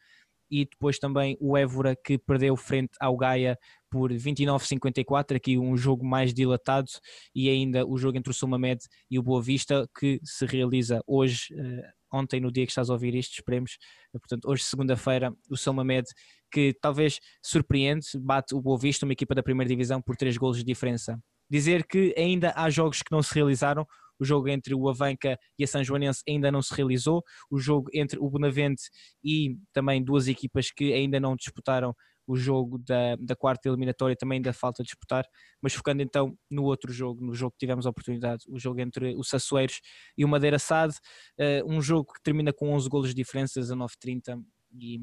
e 0.50 0.64
depois 0.64 0.98
também 0.98 1.36
o 1.40 1.56
Évora 1.56 1.94
que 1.94 2.18
perdeu 2.18 2.56
frente 2.56 2.92
ao 3.00 3.16
Gaia 3.16 3.56
por 3.90 4.12
29-54, 4.12 5.36
aqui 5.36 5.58
um 5.58 5.76
jogo 5.76 6.04
mais 6.06 6.32
dilatado 6.32 6.88
e 7.34 7.48
ainda 7.48 7.86
o 7.86 7.96
jogo 7.96 8.18
entre 8.18 8.30
o 8.30 8.34
Somamed 8.34 8.80
e 9.10 9.18
o 9.18 9.22
Boa 9.22 9.42
Vista 9.42 9.88
que 9.98 10.20
se 10.22 10.46
realiza 10.46 11.00
hoje, 11.06 11.46
eh, 11.56 11.90
ontem 12.12 12.40
no 12.40 12.52
dia 12.52 12.64
que 12.64 12.72
estás 12.72 12.90
a 12.90 12.92
ouvir 12.92 13.14
isto, 13.14 13.34
esperemos, 13.34 13.78
portanto 14.12 14.46
hoje 14.48 14.62
segunda-feira 14.62 15.32
o 15.50 15.56
Somamed 15.56 16.06
que 16.50 16.74
talvez 16.80 17.18
surpreende, 17.42 18.06
bate 18.20 18.54
o 18.54 18.60
Boa 18.60 18.78
Vista, 18.78 19.04
uma 19.04 19.12
equipa 19.12 19.34
da 19.34 19.42
primeira 19.42 19.68
divisão, 19.68 20.00
por 20.00 20.16
três 20.16 20.36
golos 20.36 20.58
de 20.58 20.64
diferença. 20.64 21.18
Dizer 21.50 21.86
que 21.86 22.14
ainda 22.16 22.52
há 22.56 22.68
jogos 22.70 23.02
que 23.02 23.12
não 23.12 23.22
se 23.22 23.34
realizaram, 23.34 23.86
o 24.18 24.24
jogo 24.24 24.48
entre 24.48 24.74
o 24.74 24.88
Avanca 24.88 25.38
e 25.58 25.64
a 25.64 25.66
São 25.66 25.82
Joanense 25.82 26.22
ainda 26.28 26.50
não 26.50 26.60
se 26.60 26.74
realizou, 26.74 27.22
o 27.50 27.58
jogo 27.58 27.88
entre 27.94 28.18
o 28.18 28.28
Bonavente 28.28 28.82
e 29.22 29.56
também 29.72 30.02
duas 30.02 30.26
equipas 30.28 30.70
que 30.70 30.92
ainda 30.92 31.20
não 31.20 31.36
disputaram 31.36 31.94
o 32.28 32.36
jogo 32.36 32.78
da, 32.78 33.16
da 33.16 33.34
quarta 33.34 33.68
eliminatória 33.68 34.14
também 34.14 34.36
ainda 34.36 34.52
falta 34.52 34.82
disputar, 34.82 35.24
mas 35.62 35.72
focando 35.72 36.02
então 36.02 36.36
no 36.50 36.64
outro 36.64 36.92
jogo, 36.92 37.24
no 37.24 37.34
jogo 37.34 37.52
que 37.52 37.58
tivemos 37.58 37.86
a 37.86 37.90
oportunidade, 37.90 38.44
o 38.48 38.58
jogo 38.58 38.80
entre 38.82 39.16
o 39.16 39.24
Sassueiros 39.24 39.80
e 40.16 40.26
o 40.26 40.28
Madeira 40.28 40.58
Sade, 40.58 40.94
uh, 41.40 41.66
um 41.66 41.80
jogo 41.80 42.12
que 42.12 42.22
termina 42.22 42.52
com 42.52 42.70
11 42.74 42.88
golos 42.90 43.08
de 43.08 43.14
diferenças 43.14 43.70
a 43.70 43.74
9.30 43.74 44.44
e 44.78 45.00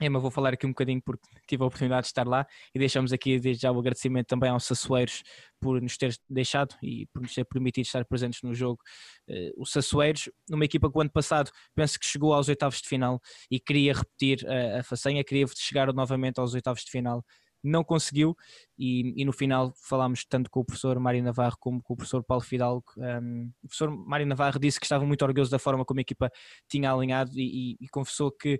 é, 0.00 0.08
mas 0.08 0.22
vou 0.22 0.30
falar 0.30 0.54
aqui 0.54 0.66
um 0.66 0.70
bocadinho 0.70 1.00
porque 1.04 1.28
tive 1.46 1.62
a 1.62 1.66
oportunidade 1.66 2.02
de 2.02 2.06
estar 2.08 2.26
lá 2.26 2.46
e 2.74 2.78
deixamos 2.78 3.12
aqui 3.12 3.38
desde 3.38 3.62
já 3.62 3.70
o 3.70 3.78
agradecimento 3.78 4.26
também 4.26 4.50
aos 4.50 4.64
Sassueiros 4.64 5.22
por 5.60 5.80
nos 5.80 5.96
ter 5.96 6.14
deixado 6.28 6.74
e 6.82 7.06
por 7.12 7.22
nos 7.22 7.34
ter 7.34 7.44
permitido 7.44 7.84
estar 7.84 8.04
presentes 8.04 8.42
no 8.42 8.54
jogo. 8.54 8.80
Uh, 9.28 9.52
o 9.56 9.66
Sassueiros, 9.66 10.28
numa 10.48 10.64
equipa 10.64 10.90
que 10.90 10.98
o 10.98 11.00
ano 11.00 11.10
passado 11.10 11.50
penso 11.74 11.98
que 11.98 12.06
chegou 12.06 12.32
aos 12.34 12.48
oitavos 12.48 12.80
de 12.80 12.88
final 12.88 13.20
e 13.50 13.60
queria 13.60 13.92
repetir 13.92 14.44
a, 14.48 14.80
a 14.80 14.82
façanha, 14.82 15.22
queria 15.22 15.46
chegar 15.56 15.92
novamente 15.92 16.40
aos 16.40 16.54
oitavos 16.54 16.82
de 16.82 16.90
final. 16.90 17.24
Não 17.64 17.84
conseguiu 17.84 18.34
e, 18.76 19.22
e, 19.22 19.24
no 19.24 19.32
final 19.32 19.72
falámos 19.88 20.24
tanto 20.24 20.50
com 20.50 20.58
o 20.58 20.64
professor 20.64 20.98
Mário 20.98 21.22
Navarro 21.22 21.56
como 21.60 21.80
com 21.80 21.94
o 21.94 21.96
professor 21.96 22.24
Paulo 22.24 22.42
Fidalgo. 22.42 22.84
Um, 22.96 23.52
o 23.62 23.68
professor 23.68 23.88
Mário 23.88 24.26
Navarro 24.26 24.58
disse 24.58 24.80
que 24.80 24.86
estava 24.86 25.06
muito 25.06 25.22
orgulhoso 25.22 25.48
da 25.48 25.60
forma 25.60 25.84
como 25.84 26.00
a 26.00 26.02
equipa 26.02 26.28
tinha 26.68 26.90
alinhado 26.90 27.30
e, 27.38 27.74
e, 27.74 27.84
e 27.84 27.88
confessou 27.88 28.32
que 28.32 28.58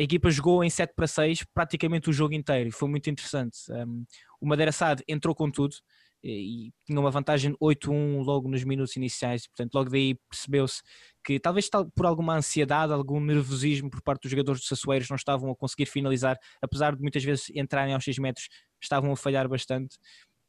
a 0.00 0.02
equipa 0.02 0.30
jogou 0.30 0.64
em 0.64 0.70
7 0.70 0.94
para 0.94 1.06
6 1.06 1.44
praticamente 1.52 2.08
o 2.08 2.12
jogo 2.12 2.34
inteiro 2.34 2.70
e 2.70 2.72
foi 2.72 2.88
muito 2.88 3.10
interessante. 3.10 3.58
Um, 3.70 4.04
o 4.40 4.46
Madeira 4.46 4.72
Sade 4.72 5.04
entrou 5.06 5.34
com 5.34 5.50
tudo 5.50 5.76
e, 6.24 6.72
tinha 6.86 6.98
uma 6.98 7.10
vantagem 7.10 7.54
8-1 7.62 8.22
logo 8.24 8.48
nos 8.48 8.64
minutos 8.64 8.96
iniciais, 8.96 9.46
portanto, 9.46 9.74
logo 9.74 9.90
daí 9.90 10.14
percebeu-se 10.28 10.82
que 11.24 11.38
talvez 11.38 11.68
por 11.94 12.06
alguma 12.06 12.36
ansiedade, 12.36 12.92
algum 12.92 13.20
nervosismo 13.20 13.90
por 13.90 14.02
parte 14.02 14.22
dos 14.22 14.30
jogadores 14.30 14.60
dos 14.60 14.68
Sassueiros 14.68 15.08
não 15.08 15.16
estavam 15.16 15.50
a 15.50 15.56
conseguir 15.56 15.86
finalizar, 15.86 16.38
apesar 16.62 16.96
de 16.96 17.02
muitas 17.02 17.22
vezes 17.22 17.50
entrarem 17.54 17.94
aos 17.94 18.04
6 18.04 18.18
metros, 18.18 18.48
estavam 18.82 19.12
a 19.12 19.16
falhar 19.16 19.48
bastante 19.48 19.98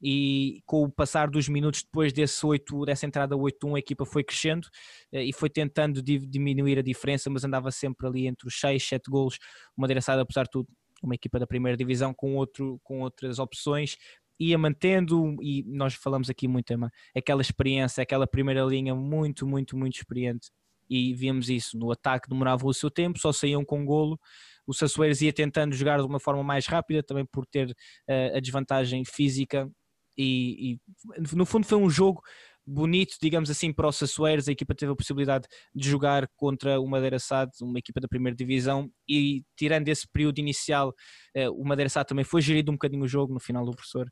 e 0.01 0.62
com 0.65 0.84
o 0.84 0.91
passar 0.91 1.29
dos 1.29 1.48
minutos 1.48 1.84
depois 1.84 2.12
desse 2.12 2.46
8, 2.46 2.86
dessa 2.86 3.05
entrada 3.05 3.36
8-1 3.36 3.75
a 3.75 3.79
equipa 3.79 4.05
foi 4.05 4.24
crescendo 4.24 4.67
eh, 5.12 5.25
e 5.25 5.34
foi 5.34 5.50
tentando 5.50 6.01
diminuir 6.01 6.79
a 6.79 6.81
diferença, 6.81 7.29
mas 7.29 7.43
andava 7.43 7.72
sempre 7.72 8.08
ali 8.08 8.27
entre 8.27 8.48
os 8.48 8.60
6, 8.60 8.84
7 8.84 9.10
golos, 9.10 9.38
uma 9.77 9.88
direção 9.88 10.20
apesar 10.20 10.43
de 10.43 10.50
tudo 10.51 10.67
uma 11.01 11.15
equipa 11.15 11.39
da 11.39 11.48
primeira 11.48 11.75
divisão 11.75 12.13
com, 12.13 12.36
outro, 12.36 12.79
com 12.84 13.01
outras 13.01 13.39
opções, 13.39 13.98
ia 14.39 14.58
mantendo 14.58 15.36
e 15.41 15.63
nós 15.67 15.93
falamos 15.93 16.29
aqui 16.29 16.48
muito, 16.48 16.72
Emma, 16.72 16.91
aquela 17.15 17.41
experiência, 17.41 18.01
aquela 18.01 18.27
primeira 18.27 18.63
linha 18.63 18.96
muito, 18.96 19.46
muito, 19.48 19.77
muito 19.77 19.96
experiente. 19.96 20.50
E 20.89 21.13
víamos 21.13 21.50
isso, 21.50 21.77
no 21.77 21.91
ataque 21.91 22.29
demorava 22.29 22.67
o 22.67 22.74
seu 22.74 22.91
tempo, 22.91 23.17
só 23.17 23.31
saíam 23.31 23.63
com 23.63 23.86
golo, 23.86 24.20
o 24.67 24.74
Sassueiros 24.74 25.22
ia 25.22 25.31
tentando 25.31 25.74
jogar 25.74 26.00
de 26.00 26.05
uma 26.05 26.20
forma 26.20 26.43
mais 26.43 26.65
rápida, 26.67 27.01
também 27.01 27.25
por 27.25 27.46
ter 27.46 27.70
uh, 27.70 28.38
a 28.38 28.39
desvantagem 28.39 29.03
física 29.05 29.70
e, 30.18 30.74
e, 30.74 30.80
no 31.38 31.46
fundo 31.46 31.65
foi 31.65 31.77
um 31.77 31.89
jogo 31.89 32.22
bonito, 32.65 33.18
digamos 33.22 33.50
assim, 33.50 33.74
para 33.74 33.88
os 33.88 33.98
Sassueiros. 33.98 34.48
A 34.48 34.51
equipa 34.51 34.75
teve 34.75 34.91
a 34.91 34.96
possibilidade 34.96 35.48
de 35.74 35.89
jogar 35.89 36.27
contra 36.36 36.80
o 36.80 36.88
Madeira 36.88 37.20
Sade, 37.20 37.51
uma 37.62 37.80
equipa 37.80 38.00
da 38.00 38.08
primeira 38.08 38.36
divisão, 38.36 38.89
e 39.08 39.44
tirando 39.56 39.88
esse 39.88 40.08
período 40.08 40.39
inicial, 40.39 40.94
eh, 41.34 41.50
o 41.50 41.63
Madeira 41.63 41.89
Sade 41.89 42.08
também 42.08 42.25
foi 42.25 42.41
gerido 42.41 42.72
um 42.72 42.75
bocadinho 42.75 43.03
o 43.03 43.08
jogo. 43.08 43.34
No 43.34 43.39
final, 43.39 43.63
o 43.65 43.75
professor, 43.75 44.08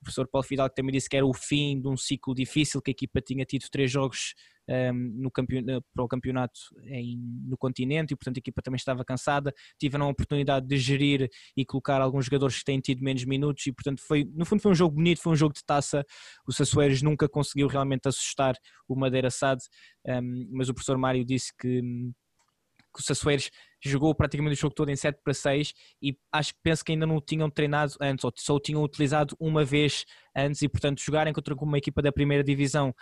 o 0.00 0.04
professor 0.04 0.28
Paulo 0.28 0.46
Fidalgo 0.46 0.74
também 0.74 0.92
disse 0.92 1.08
que 1.08 1.16
era 1.16 1.26
o 1.26 1.32
fim 1.32 1.80
de 1.80 1.88
um 1.88 1.96
ciclo 1.96 2.34
difícil, 2.34 2.82
que 2.82 2.90
a 2.90 2.92
equipa 2.92 3.20
tinha 3.20 3.44
tido 3.44 3.66
três 3.70 3.90
jogos 3.90 4.34
um, 4.72 5.24
ehm, 5.24 5.30
campeonato, 5.32 5.84
para 5.92 6.04
o 6.04 6.08
campeonato 6.08 6.60
em, 6.84 7.18
no 7.46 7.56
continente 7.56 8.12
e, 8.12 8.16
portanto, 8.16 8.36
a 8.36 8.40
equipa 8.40 8.62
também 8.62 8.76
estava 8.76 9.04
cansada. 9.04 9.52
Tiveram 9.78 10.06
a 10.06 10.08
oportunidade 10.08 10.66
de 10.66 10.76
gerir 10.78 11.28
e 11.56 11.64
colocar 11.64 12.00
alguns 12.00 12.26
jogadores 12.26 12.58
que 12.58 12.64
têm 12.64 12.80
tido 12.80 13.02
menos 13.02 13.24
minutos 13.24 13.66
e, 13.66 13.72
portanto, 13.72 14.02
foi, 14.06 14.24
no 14.34 14.44
fundo, 14.44 14.62
foi 14.62 14.72
um 14.72 14.74
jogo 14.74 14.96
bonito, 14.96 15.20
foi 15.20 15.32
um 15.32 15.36
jogo 15.36 15.54
de 15.54 15.64
taça. 15.64 16.04
O 16.46 16.52
Sassueiros 16.52 17.02
nunca 17.02 17.28
conseguiu 17.28 17.68
realmente 17.68 18.08
assustar 18.08 18.54
o 18.88 18.96
Madeira 18.96 19.30
Sade, 19.30 19.62
um, 20.06 20.10
ehm, 20.10 20.48
mas 20.50 20.68
o 20.68 20.74
professor 20.74 20.96
Mário 20.96 21.24
disse 21.24 21.52
que, 21.58 21.80
que 21.80 23.00
o 23.00 23.02
Sassueiros 23.02 23.50
jogou 23.84 24.14
praticamente 24.14 24.56
o 24.56 24.60
jogo 24.60 24.74
todo 24.74 24.90
em 24.90 24.96
7 24.96 25.20
para 25.24 25.34
6 25.34 25.72
e 26.00 26.16
acho 26.30 26.54
que 26.54 26.60
penso 26.62 26.84
que 26.84 26.92
ainda 26.92 27.06
não 27.06 27.16
o 27.16 27.20
tinham 27.20 27.50
treinado 27.50 27.94
antes, 28.00 28.24
ou 28.24 28.32
só 28.36 28.54
o 28.54 28.60
tinham 28.60 28.82
utilizado 28.82 29.36
uma 29.40 29.64
vez 29.64 30.04
antes 30.36 30.62
e 30.62 30.68
portanto 30.68 31.02
jogarem 31.02 31.32
contra 31.32 31.54
uma 31.54 31.78
equipa 31.78 32.00
da 32.00 32.12
primeira 32.12 32.44
divisão 32.44 32.94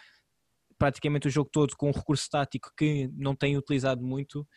praticamente 0.80 1.28
o 1.28 1.30
jogo 1.30 1.50
todo 1.52 1.76
com 1.76 1.90
um 1.90 1.92
recurso 1.92 2.26
tático 2.30 2.70
que 2.75 3.10
não 3.14 3.37
tem 3.37 3.54
utilizado 3.58 4.02
muito, 4.02 4.49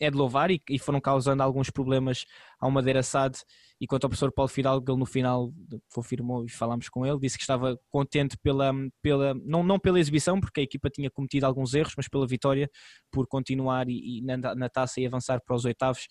é 0.00 0.10
de 0.10 0.16
louvar 0.16 0.50
e, 0.50 0.62
e, 0.70 0.78
foram 0.78 1.00
causando 1.00 1.42
alguns 1.42 1.70
problemas 1.70 2.24
ao 2.58 2.70
Madeira 2.70 3.02
SAD 3.02 3.38
e 3.80 3.86
quanto 3.86 4.04
ao 4.04 4.10
professor 4.10 4.32
Paulo 4.32 4.48
Fidalgo, 4.48 4.90
ele 4.90 4.98
no 4.98 5.04
final 5.04 5.52
confirmou 5.92 6.44
e 6.44 6.48
falámos 6.48 6.88
com 6.88 7.04
ele, 7.04 7.18
disse 7.18 7.36
que 7.36 7.42
estava 7.42 7.76
contente 7.90 8.36
pela, 8.38 8.72
pela 9.02 9.34
não, 9.44 9.62
não 9.62 9.78
pela 9.78 9.98
exibição, 9.98 10.40
porque 10.40 10.60
a 10.60 10.62
equipa 10.62 10.88
tinha 10.88 11.10
cometido 11.10 11.46
alguns 11.46 11.74
erros, 11.74 11.94
mas 11.96 12.08
pela 12.08 12.26
vitória, 12.26 12.70
por 13.10 13.26
continuar 13.26 13.88
e, 13.88 14.18
e 14.18 14.22
na, 14.22 14.54
na 14.54 14.68
taça 14.68 15.00
e 15.00 15.06
avançar 15.06 15.40
para 15.44 15.54
os 15.54 15.64
oitavos 15.64 16.06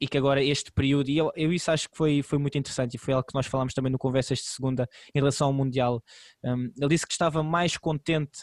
e 0.00 0.08
que 0.08 0.16
agora 0.16 0.42
este 0.42 0.72
período, 0.72 1.10
e 1.10 1.18
eu, 1.18 1.30
eu, 1.36 1.52
isso 1.52 1.70
acho 1.70 1.88
que 1.90 1.96
foi, 1.96 2.22
foi 2.22 2.38
muito 2.38 2.56
interessante 2.56 2.94
e 2.94 2.98
foi 2.98 3.12
algo 3.12 3.26
que 3.26 3.34
nós 3.34 3.46
falámos 3.46 3.74
também 3.74 3.92
no 3.92 3.98
Conversas 3.98 4.38
de 4.38 4.46
Segunda 4.46 4.88
em 5.14 5.18
relação 5.18 5.48
ao 5.48 5.52
Mundial. 5.52 6.02
Um, 6.42 6.72
ele 6.78 6.88
disse 6.88 7.06
que 7.06 7.12
estava 7.12 7.42
mais 7.42 7.76
contente 7.76 8.40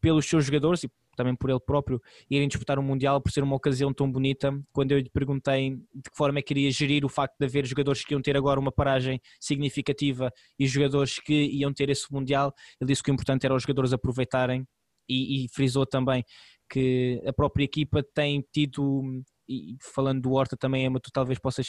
pelos 0.00 0.26
seus 0.26 0.44
jogadores 0.44 0.84
e 0.84 0.90
também 1.16 1.34
por 1.34 1.50
ele 1.50 1.60
próprio 1.60 2.00
irem 2.30 2.48
disputar 2.48 2.78
o 2.78 2.82
um 2.82 2.84
Mundial 2.84 3.20
por 3.20 3.30
ser 3.30 3.42
uma 3.42 3.56
ocasião 3.56 3.92
tão 3.92 4.10
bonita. 4.10 4.58
Quando 4.72 4.92
eu 4.92 4.98
lhe 4.98 5.10
perguntei 5.10 5.76
de 5.94 6.10
que 6.10 6.16
forma 6.16 6.38
é 6.38 6.42
que 6.42 6.52
iria 6.54 6.70
gerir 6.70 7.04
o 7.04 7.08
facto 7.08 7.36
de 7.38 7.46
haver 7.46 7.66
jogadores 7.66 8.04
que 8.04 8.14
iam 8.14 8.22
ter 8.22 8.36
agora 8.36 8.58
uma 8.58 8.72
paragem 8.72 9.20
significativa 9.38 10.32
e 10.58 10.66
jogadores 10.66 11.18
que 11.18 11.34
iam 11.34 11.72
ter 11.72 11.90
esse 11.90 12.10
Mundial, 12.12 12.52
ele 12.80 12.88
disse 12.88 13.02
que 13.02 13.10
o 13.10 13.14
importante 13.14 13.44
era 13.44 13.54
os 13.54 13.62
jogadores 13.62 13.92
aproveitarem 13.92 14.66
e, 15.08 15.44
e 15.44 15.48
frisou 15.48 15.84
também 15.86 16.24
que 16.70 17.20
a 17.26 17.32
própria 17.32 17.64
equipa 17.64 18.02
tem 18.14 18.44
tido 18.52 19.22
e 19.50 19.76
falando 19.80 20.22
do 20.22 20.32
Horta 20.32 20.56
também, 20.56 20.86
Emma, 20.86 21.00
tu 21.00 21.10
talvez 21.12 21.36
possas 21.38 21.66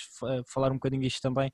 falar 0.48 0.70
um 0.72 0.76
bocadinho 0.76 1.02
disto 1.02 1.20
também. 1.20 1.50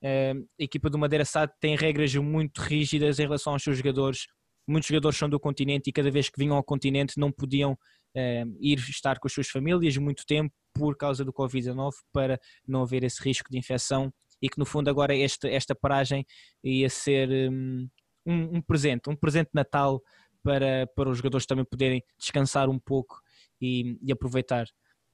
Uh, 0.00 0.46
a 0.60 0.62
equipa 0.62 0.88
do 0.88 0.96
Madeira 0.96 1.24
SAD 1.24 1.52
tem 1.60 1.76
regras 1.76 2.14
muito 2.14 2.60
rígidas 2.60 3.18
em 3.18 3.22
relação 3.22 3.52
aos 3.52 3.64
seus 3.64 3.76
jogadores. 3.76 4.28
Muitos 4.66 4.88
jogadores 4.88 5.18
são 5.18 5.28
do 5.28 5.40
continente 5.40 5.90
e 5.90 5.92
cada 5.92 6.10
vez 6.10 6.28
que 6.28 6.38
vinham 6.38 6.56
ao 6.56 6.62
continente 6.62 7.18
não 7.18 7.32
podiam 7.32 7.72
uh, 7.72 8.56
ir 8.60 8.78
estar 8.78 9.18
com 9.18 9.26
as 9.26 9.32
suas 9.32 9.48
famílias 9.48 9.96
muito 9.96 10.24
tempo 10.26 10.54
por 10.72 10.96
causa 10.96 11.24
do 11.24 11.32
Covid-19 11.32 11.92
para 12.12 12.40
não 12.66 12.82
haver 12.82 13.04
esse 13.04 13.22
risco 13.22 13.50
de 13.50 13.58
infecção 13.58 14.12
e 14.40 14.48
que 14.48 14.58
no 14.58 14.64
fundo 14.64 14.88
agora 14.88 15.16
esta, 15.16 15.48
esta 15.48 15.74
paragem 15.74 16.26
ia 16.64 16.88
ser 16.88 17.28
um, 17.50 17.88
um 18.26 18.62
presente, 18.62 19.08
um 19.08 19.16
presente 19.16 19.46
de 19.46 19.54
Natal 19.54 20.00
para, 20.42 20.86
para 20.96 21.08
os 21.08 21.18
jogadores 21.18 21.46
também 21.46 21.64
poderem 21.64 22.02
descansar 22.18 22.68
um 22.68 22.78
pouco 22.78 23.20
e, 23.60 23.96
e 24.02 24.12
aproveitar. 24.12 24.66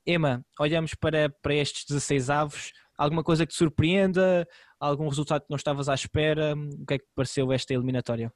Emma, 0.06 0.42
olhamos 0.58 0.94
para, 0.94 1.28
para 1.42 1.54
estes 1.54 1.84
16 1.86 2.30
avos, 2.30 2.72
alguma 2.96 3.22
coisa 3.22 3.44
que 3.46 3.52
te 3.52 3.58
surpreenda, 3.58 4.48
algum 4.80 5.06
resultado 5.08 5.42
que 5.42 5.50
não 5.50 5.56
estavas 5.56 5.88
à 5.88 5.94
espera? 5.94 6.54
O 6.54 6.86
que 6.86 6.94
é 6.94 6.98
que 6.98 7.06
pareceu 7.14 7.52
esta 7.52 7.74
eliminatória? 7.74 8.32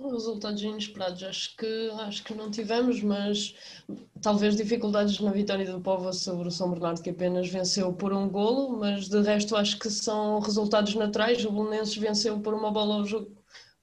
Resultados 0.00 0.62
inesperados, 0.62 1.22
acho 1.24 1.56
que, 1.56 1.90
acho 2.00 2.22
que 2.22 2.32
não 2.32 2.50
tivemos, 2.50 3.02
mas 3.02 3.54
talvez 4.22 4.54
dificuldades 4.54 5.18
na 5.18 5.32
vitória 5.32 5.70
do 5.70 5.80
Povo 5.80 6.12
sobre 6.12 6.46
o 6.46 6.50
São 6.52 6.70
Bernardo, 6.70 7.02
que 7.02 7.10
apenas 7.10 7.48
venceu 7.48 7.92
por 7.92 8.12
um 8.12 8.28
golo, 8.28 8.78
mas 8.78 9.08
de 9.08 9.20
resto 9.20 9.56
acho 9.56 9.78
que 9.78 9.90
são 9.90 10.38
resultados 10.38 10.94
naturais. 10.94 11.44
O 11.44 11.50
Belenenses 11.50 11.96
venceu 11.96 12.38
por 12.38 12.54
uma 12.54 12.70
bola 12.70 12.96
ao 12.96 13.04
jogo 13.04 13.36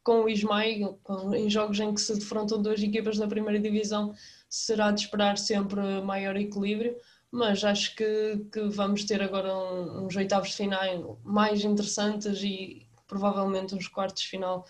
com 0.04 0.24
o 0.24 0.30
Ismael, 0.30 1.00
em 1.36 1.50
jogos 1.50 1.80
em 1.80 1.94
que 1.94 2.00
se 2.00 2.14
defrontam 2.14 2.62
duas 2.62 2.82
equipas 2.82 3.18
da 3.18 3.28
primeira 3.28 3.60
divisão, 3.60 4.14
será 4.48 4.92
de 4.92 5.02
esperar 5.02 5.38
sempre 5.38 5.82
maior 6.02 6.38
equilíbrio, 6.38 6.96
mas 7.32 7.64
acho 7.64 7.96
que, 7.96 8.46
que 8.54 8.62
vamos 8.70 9.04
ter 9.04 9.22
agora 9.22 9.54
uns 10.00 10.16
oitavos 10.16 10.50
de 10.50 10.56
final 10.56 11.20
mais 11.24 11.66
interessantes 11.66 12.42
e 12.44 12.88
provavelmente 13.08 13.76
uns 13.76 13.88
quartos 13.88 14.24
de 14.24 14.30
final 14.30 14.66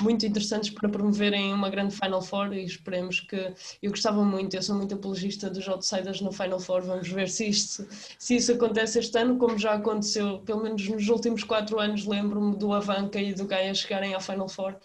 muito 0.00 0.24
interessantes 0.26 0.70
para 0.70 0.88
promoverem 0.88 1.52
uma 1.52 1.68
grande 1.68 1.94
Final 1.94 2.22
Four 2.22 2.52
e 2.52 2.64
esperemos 2.64 3.20
que 3.20 3.54
eu 3.82 3.90
gostava 3.90 4.24
muito, 4.24 4.54
eu 4.54 4.62
sou 4.62 4.76
muito 4.76 4.94
apologista 4.94 5.50
dos 5.50 5.68
outsiders 5.68 6.20
no 6.20 6.32
Final 6.32 6.60
Four, 6.60 6.82
vamos 6.82 7.08
ver 7.08 7.28
se 7.28 7.48
isto 7.48 7.86
se 8.18 8.36
isso 8.36 8.52
acontece 8.52 8.98
este 8.98 9.18
ano, 9.18 9.36
como 9.36 9.58
já 9.58 9.74
aconteceu 9.74 10.40
pelo 10.40 10.62
menos 10.62 10.88
nos 10.88 11.08
últimos 11.08 11.44
quatro 11.44 11.78
anos, 11.78 12.04
lembro-me 12.06 12.56
do 12.56 12.72
Avanca 12.72 13.20
e 13.20 13.32
do 13.34 13.46
Gaia 13.46 13.74
chegarem 13.74 14.14
à 14.14 14.20
Final 14.20 14.48
Four 14.48 14.76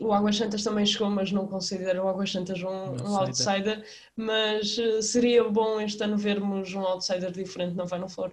o 0.00 0.12
Águas 0.12 0.36
Santas 0.36 0.62
também 0.62 0.86
chegou, 0.86 1.10
mas 1.10 1.32
não 1.32 1.46
considero 1.46 2.04
o 2.04 2.08
Águas 2.08 2.30
Santas 2.30 2.62
um, 2.62 2.68
um 2.68 3.16
outsider. 3.16 3.84
Mas 4.14 4.78
uh, 4.78 5.02
seria 5.02 5.44
bom 5.44 5.80
este 5.80 6.02
ano 6.02 6.16
vermos 6.16 6.72
um 6.74 6.80
outsider 6.80 7.30
diferente 7.30 7.74
na 7.74 7.86
Final 7.86 8.08
Four. 8.08 8.32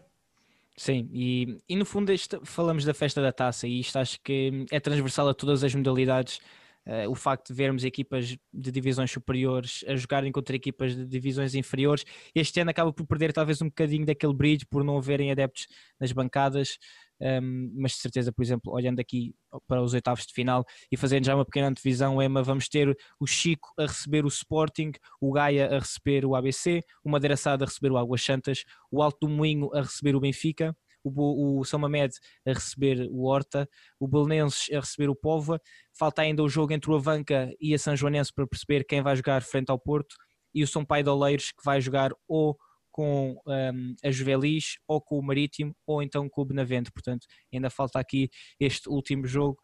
Sim, 0.78 1.10
e, 1.14 1.58
e 1.70 1.76
no 1.76 1.86
fundo 1.86 2.12
este, 2.12 2.38
falamos 2.44 2.84
da 2.84 2.94
festa 2.94 3.22
da 3.22 3.32
taça 3.32 3.66
e 3.66 3.80
isto 3.80 3.98
acho 3.98 4.20
que 4.22 4.66
é 4.70 4.80
transversal 4.80 5.30
a 5.30 5.34
todas 5.34 5.64
as 5.64 5.74
modalidades. 5.74 6.40
Uh, 6.88 7.10
o 7.10 7.16
facto 7.16 7.48
de 7.48 7.54
vermos 7.56 7.84
equipas 7.84 8.38
de 8.54 8.72
divisões 8.72 9.10
superiores 9.10 9.84
a 9.88 9.96
jogarem 9.96 10.32
contra 10.32 10.56
equipas 10.56 10.96
de 10.96 11.04
divisões 11.08 11.56
inferiores, 11.56 12.06
este 12.36 12.60
ano 12.60 12.70
acaba 12.70 12.94
por 12.94 13.08
perder 13.08 13.34
talvez 13.34 13.60
um 13.60 13.66
bocadinho 13.66 14.06
daquele 14.06 14.36
bridge 14.36 14.68
por 14.68 14.84
não 14.84 14.96
haverem 14.96 15.32
adeptos 15.32 15.66
nas 16.00 16.12
bancadas 16.12 16.78
um, 17.22 17.72
mas 17.76 17.94
de 17.94 17.98
certeza, 18.00 18.32
por 18.32 18.44
exemplo, 18.44 18.74
olhando 18.74 19.00
aqui 19.00 19.34
para 19.68 19.82
os 19.82 19.94
oitavos 19.94 20.26
de 20.26 20.34
final 20.34 20.66
e 20.92 20.98
fazendo 20.98 21.26
já 21.26 21.36
uma 21.36 21.46
pequena 21.46 21.68
antevisão, 21.68 22.22
Emma, 22.22 22.44
vamos 22.44 22.68
ter 22.68 22.96
o 23.20 23.26
Chico 23.26 23.70
a 23.78 23.84
receber 23.84 24.26
o 24.26 24.28
Sporting, 24.28 24.92
o 25.22 25.32
Gaia 25.32 25.68
a 25.68 25.80
receber 25.80 26.26
o 26.26 26.36
ABC, 26.36 26.82
o 27.04 27.10
Madeira 27.10 27.38
Sada 27.38 27.64
a 27.64 27.68
receber 27.68 27.92
o 27.92 27.98
Águas 27.98 28.22
Santas, 28.22 28.64
o 28.92 29.02
Alto 29.02 29.28
do 29.28 29.30
Moinho 29.30 29.70
a 29.74 29.82
receber 29.82 30.16
o 30.16 30.20
Benfica, 30.20 30.76
o, 31.04 31.60
o 31.60 31.64
São 31.64 31.80
Mamed 31.80 32.14
a 32.46 32.52
receber 32.52 33.08
o 33.12 33.24
Horta, 33.24 33.70
o 34.00 34.08
Belenenses 34.08 34.72
a 34.74 34.80
receber 34.80 35.10
o 35.10 35.16
Póvoa, 35.16 35.62
falta 35.98 36.22
ainda 36.22 36.44
o 36.44 36.50
jogo 36.50 36.74
entre 36.74 36.92
o 36.92 36.96
Avanca 36.96 37.52
e 37.60 37.74
a 37.74 37.80
São 37.80 37.96
Joanense 37.96 38.34
para 38.34 38.48
perceber 38.48 38.84
quem 38.84 39.02
vai 39.02 39.16
jogar 39.16 39.42
frente 39.42 39.70
ao 39.70 39.80
Porto, 39.80 40.16
e 40.54 40.64
o 40.64 40.68
São 40.68 40.86
Pai 40.86 41.04
de 41.04 41.10
Oleiros 41.10 41.52
que 41.52 41.64
vai 41.64 41.82
jogar 41.82 42.12
ou 42.28 42.58
com 42.96 43.38
um, 43.46 43.96
a 44.02 44.10
Juvelis, 44.10 44.78
ou 44.88 45.02
com 45.02 45.20
o 45.20 45.22
Marítimo, 45.22 45.76
ou 45.86 46.02
então 46.02 46.30
com 46.30 46.42
o 46.44 46.46
Benavente. 46.46 46.90
Portanto, 46.94 47.28
ainda 47.54 47.70
falta 47.70 48.00
aqui 48.00 48.30
este 48.58 48.88
último 48.88 49.28
jogo. 49.28 49.60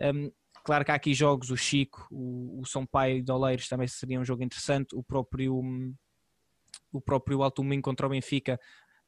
Um, 0.00 0.30
claro 0.64 0.84
que 0.84 0.92
há 0.92 0.94
aqui 0.94 1.12
jogos, 1.12 1.50
o 1.50 1.56
Chico, 1.56 2.06
o, 2.12 2.62
o 2.62 2.86
Pai 2.86 3.20
de 3.22 3.32
Oleiros 3.32 3.66
também 3.66 3.88
seria 3.88 4.20
um 4.20 4.24
jogo 4.24 4.44
interessante, 4.44 4.94
o 4.94 5.02
próprio, 5.02 5.60
o 6.92 7.00
próprio 7.00 7.42
Alto 7.42 7.60
Domingo 7.60 7.82
contra 7.82 8.06
o 8.06 8.10
Benfica. 8.10 8.56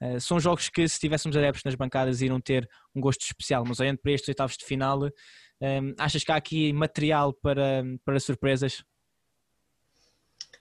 Uh, 0.03 0.21
são 0.21 0.41
jogos 0.41 0.69
que, 0.69 0.89
se 0.89 0.99
tivéssemos 0.99 1.37
adeptos 1.37 1.63
nas 1.63 1.77
bancadas, 1.77 2.21
iriam 2.21 2.41
ter 2.41 2.69
um 2.97 3.01
gosto 3.01 3.21
especial. 3.23 3.63
Mas 3.65 3.79
olhando 3.79 3.99
para 3.99 4.11
estes 4.11 4.29
oitavos 4.29 4.57
de 4.57 4.65
final, 4.65 5.05
um, 5.05 5.95
achas 5.97 6.25
que 6.25 6.33
há 6.33 6.37
aqui 6.37 6.73
material 6.73 7.33
para, 7.33 7.85
para 8.05 8.19
surpresas? 8.19 8.83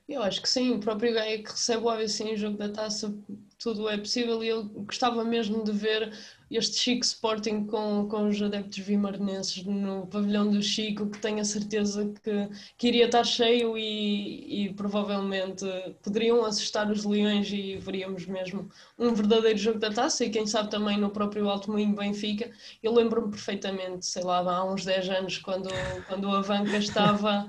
Eu 0.08 0.24
acho 0.24 0.42
que 0.42 0.50
sim, 0.50 0.72
o 0.72 0.80
próprio 0.80 1.14
Gaia 1.14 1.44
que 1.44 1.50
recebe 1.52 1.84
o 1.84 1.90
ABC 1.90 2.24
em 2.24 2.38
jogo 2.38 2.58
da 2.58 2.70
taça, 2.72 3.14
tudo 3.60 3.90
é 3.90 3.98
possível 3.98 4.42
e 4.44 4.48
eu 4.48 4.64
gostava 4.64 5.24
mesmo 5.26 5.64
de 5.64 5.72
ver 5.74 6.14
este 6.50 6.78
Chico 6.78 7.04
Sporting 7.04 7.66
com, 7.66 8.08
com 8.08 8.28
os 8.30 8.42
adeptos 8.42 8.80
vimarnenses 8.80 9.64
no 9.66 10.08
pavilhão 10.08 10.50
do 10.50 10.62
Chico, 10.62 11.10
que 11.10 11.20
tenho 11.20 11.40
a 11.40 11.46
certeza 11.46 12.12
que, 12.24 12.50
que 12.78 12.88
iria 12.88 13.06
estar 13.06 13.24
cheio 13.24 13.78
e, 13.78 14.66
e 14.66 14.74
provavelmente 14.74 15.66
poderiam 16.02 16.46
assustar 16.46 16.90
os 16.90 17.04
Leões 17.04 17.52
e 17.52 17.78
veríamos 17.78 18.26
mesmo 18.26 18.70
um 18.98 19.14
verdadeiro 19.14 19.58
jogo 19.58 19.80
da 19.80 19.92
taça 19.92 20.24
e 20.24 20.30
quem 20.30 20.46
sabe 20.46 20.70
também 20.70 20.98
no 20.98 21.10
próprio 21.10 21.50
Alto 21.50 21.72
Moinho 21.72 21.96
Benfica. 21.96 22.50
Eu 22.82 22.94
lembro-me 22.94 23.30
perfeitamente, 23.30 24.06
sei 24.06 24.24
lá, 24.24 24.40
há 24.40 24.64
uns 24.64 24.86
10 24.86 25.10
anos, 25.10 25.38
quando, 25.40 25.70
quando 26.08 26.26
o 26.26 26.36
Avanca 26.36 26.78
estava, 26.78 27.48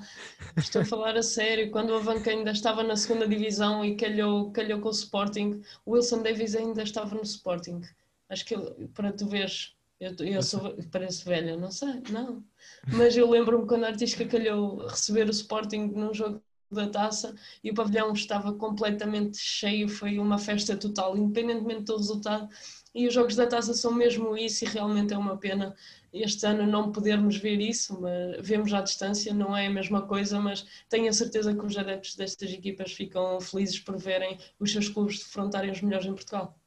estou 0.57 0.83
a 0.83 0.85
falar 0.85 1.17
a 1.17 1.23
sério, 1.23 1.71
quando 1.71 1.91
o 1.91 1.97
Avanca 1.97 2.31
ainda 2.31 2.51
estava 2.51 2.83
na 2.83 2.97
segunda 2.97 3.29
divisão 3.29 3.85
e 3.85 3.95
calhou, 3.95 4.51
calhou 4.51 4.81
com 4.81 4.89
o 4.89 4.93
Sporting, 4.93 5.61
o 5.87 5.93
Wilson 5.93 6.23
Davis 6.23 6.55
ainda 6.55 6.83
estava 6.83 7.15
no 7.15 7.23
Sporting. 7.23 7.81
Acho 8.29 8.45
que 8.45 8.57
para 8.95 9.12
tu 9.12 9.27
veres, 9.27 9.75
eu, 9.99 10.14
eu 10.21 10.43
sou, 10.43 10.77
parece 10.91 11.25
velha, 11.25 11.57
não 11.57 11.71
sei, 11.71 12.03
não. 12.11 12.45
Mas 12.93 13.17
eu 13.17 13.29
lembro-me 13.29 13.67
quando 13.67 13.85
a 13.85 13.88
artista 13.88 14.25
calhou 14.27 14.87
receber 14.87 15.27
o 15.27 15.31
Sporting 15.31 15.87
num 15.88 16.12
jogo 16.12 16.43
da 16.71 16.87
taça 16.88 17.35
e 17.64 17.71
o 17.71 17.75
pavilhão 17.75 18.12
estava 18.12 18.53
completamente 18.53 19.38
cheio, 19.38 19.88
foi 19.88 20.19
uma 20.19 20.38
festa 20.38 20.77
total, 20.77 21.17
independentemente 21.17 21.85
do 21.85 21.97
resultado. 21.97 22.49
E 22.95 23.07
os 23.07 23.14
jogos 23.14 23.37
da 23.37 23.47
taça 23.47 23.75
são 23.75 23.93
mesmo 23.93 24.37
isso, 24.37 24.64
e 24.64 24.69
realmente 24.69 25.14
é 25.14 25.19
uma 25.19 25.37
pena 25.37 25.75
este 26.12 26.47
ano 26.47 26.67
não 26.67 26.91
podermos 26.91 27.37
ver 27.37 27.61
isso, 27.61 28.01
mas 28.01 28.37
vemos 28.47 28.73
à 28.73 28.81
distância, 28.81 29.33
não 29.35 29.57
é 29.57 29.67
a 29.67 29.71
mesma 29.71 30.03
coisa, 30.03 30.41
mas 30.41 30.67
tenho 30.88 31.09
a 31.09 31.12
certeza 31.12 31.55
que 31.55 31.64
os 31.64 31.77
adeptos 31.77 32.14
destas 32.17 32.51
equipas 32.51 32.93
ficam 32.93 33.41
felizes 33.41 33.79
por 33.79 33.97
verem 33.97 34.38
os 34.59 34.73
seus 34.73 34.88
clubes 34.88 35.19
defrontarem 35.19 35.71
os 35.71 35.81
melhores 35.81 36.07
em 36.07 36.14
Portugal. 36.14 36.59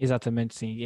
Exatamente, 0.00 0.54
sim. 0.54 0.78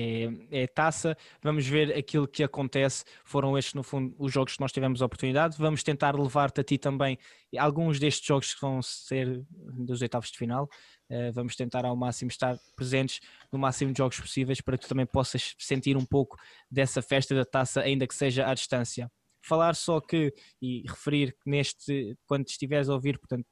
É, 0.51 0.63
é, 0.63 0.67
taça. 0.67 1.15
Vamos 1.43 1.67
ver 1.67 1.95
aquilo 1.95 2.27
que 2.27 2.43
acontece. 2.43 3.05
Foram 3.25 3.59
estes, 3.59 3.75
no 3.75 3.83
fundo, 3.83 4.15
os 4.19 4.33
jogos 4.33 4.55
que 4.55 4.61
nós 4.61 4.73
tivemos 4.73 5.03
a 5.03 5.07
oportunidade. 5.07 5.59
Vamos 5.59 5.83
tentar 5.83 6.19
levar-te 6.19 6.63
a 6.63 6.65
ti 6.65 6.79
também 6.79 7.19
alguns 7.59 7.99
destes 7.99 8.27
jogos 8.27 8.55
que 8.55 8.61
vão 8.61 8.81
ser 8.81 9.45
dos 9.51 10.01
oitavos 10.01 10.31
de 10.31 10.39
final. 10.39 10.67
Uh, 11.11 11.31
vamos 11.35 11.55
tentar 11.55 11.85
ao 11.85 11.95
máximo 11.95 12.31
estar 12.31 12.57
presentes 12.75 13.21
no 13.53 13.59
máximo 13.59 13.93
de 13.93 13.99
jogos 13.99 14.19
possíveis 14.19 14.63
para 14.63 14.79
que 14.79 14.87
tu 14.87 14.89
também 14.89 15.05
possas 15.05 15.55
sentir 15.59 15.95
um 15.95 16.07
pouco 16.07 16.39
dessa 16.71 17.03
festa 17.03 17.35
da 17.35 17.45
taça, 17.45 17.83
ainda 17.83 18.07
que 18.07 18.15
seja 18.15 18.47
à 18.47 18.55
distância. 18.55 19.11
Falar 19.43 19.75
só 19.75 20.01
que, 20.01 20.33
e 20.61 20.85
referir 20.89 21.33
que 21.33 21.51
neste, 21.51 22.17
quando 22.27 22.47
estiveres 22.47 22.89
a 22.89 22.95
ouvir, 22.95 23.19
portanto, 23.19 23.45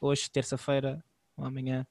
hoje, 0.00 0.30
terça-feira, 0.30 1.04
ou 1.36 1.44
amanhã, 1.44 1.86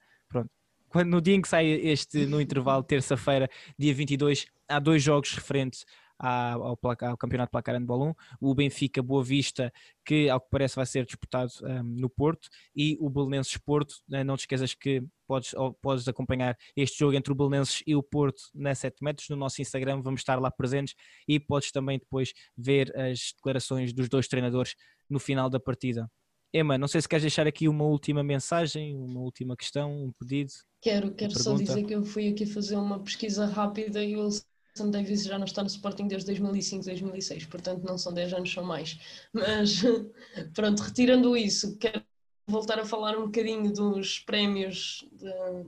quando, 0.94 1.10
no 1.10 1.20
dia 1.20 1.34
em 1.34 1.42
que 1.42 1.48
sai 1.48 1.66
este, 1.66 2.28
no 2.28 2.40
intervalo, 2.42 2.84
terça-feira, 2.84 3.50
dia 3.78 3.94
22, 3.94 4.46
há 4.70 4.80
dois 4.80 5.02
jogos 5.02 5.34
referentes 5.34 5.84
ao, 6.20 6.78
placar, 6.78 7.10
ao 7.10 7.18
Campeonato 7.18 7.52
Placar 7.52 7.76
Handball 7.76 8.10
1, 8.10 8.14
o 8.40 8.56
Benfica 8.56 9.02
Boa 9.02 9.24
Vista, 9.24 9.74
que 10.06 10.30
ao 10.30 10.40
que 10.40 10.48
parece 10.52 10.76
vai 10.76 10.86
ser 10.86 11.04
disputado 11.06 11.52
um, 11.64 11.84
no 11.84 12.10
Porto, 12.10 12.48
e 12.76 12.96
o 13.00 13.10
Belenenses 13.10 13.58
Porto, 13.58 13.96
né, 14.08 14.24
não 14.24 14.38
te 14.38 14.42
esqueças 14.42 14.76
que 14.76 15.04
podes, 15.28 15.54
podes 15.82 16.08
acompanhar 16.08 16.56
este 16.76 17.00
jogo 17.00 17.16
entre 17.16 17.34
o 17.34 17.36
Belenenses 17.36 17.82
e 17.88 17.96
o 17.96 18.04
Porto 18.04 18.44
na 18.54 18.76
7 18.76 19.04
metros. 19.04 19.28
No 19.30 19.36
nosso 19.36 19.62
Instagram, 19.62 20.02
vamos 20.02 20.22
estar 20.22 20.40
lá 20.40 20.52
presentes 20.52 20.96
e 21.28 21.40
podes 21.40 21.72
também 21.72 21.98
depois 21.98 22.34
ver 22.56 22.96
as 22.96 23.34
declarações 23.36 23.92
dos 23.92 24.08
dois 24.08 24.28
treinadores 24.28 24.76
no 25.10 25.20
final 25.20 25.50
da 25.50 25.60
partida. 25.60 26.10
Emma, 26.54 26.78
não 26.78 26.88
sei 26.88 27.02
se 27.02 27.10
queres 27.10 27.24
deixar 27.24 27.48
aqui 27.48 27.68
uma 27.68 27.84
última 27.84 28.24
mensagem, 28.24 28.96
uma 28.96 29.20
última 29.20 29.58
questão, 29.58 29.92
um 29.92 30.12
pedido. 30.12 30.52
Quero, 30.82 31.12
quero 31.14 31.38
só 31.38 31.56
dizer 31.56 31.84
que 31.84 31.96
eu 31.96 32.04
fui 32.04 32.30
aqui 32.30 32.46
fazer 32.46 32.76
uma 32.76 33.00
pesquisa 33.00 33.46
rápida 33.48 34.04
e 34.04 34.16
o 34.16 34.30
Sam 34.76 34.92
Davis 34.92 35.24
já 35.24 35.38
não 35.40 35.46
está 35.46 35.62
no 35.64 35.68
Sporting 35.68 36.08
desde 36.08 36.28
2005, 36.28 36.86
2006, 36.86 37.46
portanto 37.46 37.84
não 37.84 37.98
são 37.98 38.14
10 38.14 38.34
anos, 38.34 38.52
são 38.52 38.64
mais. 38.64 39.00
Mas 39.34 39.82
pronto, 40.54 40.82
retirando 40.82 41.36
isso, 41.36 41.76
quero 41.78 42.04
voltar 42.46 42.80
a 42.80 42.86
falar 42.86 43.18
um 43.18 43.26
bocadinho 43.26 43.72
dos 43.72 44.20
prémios 44.20 45.08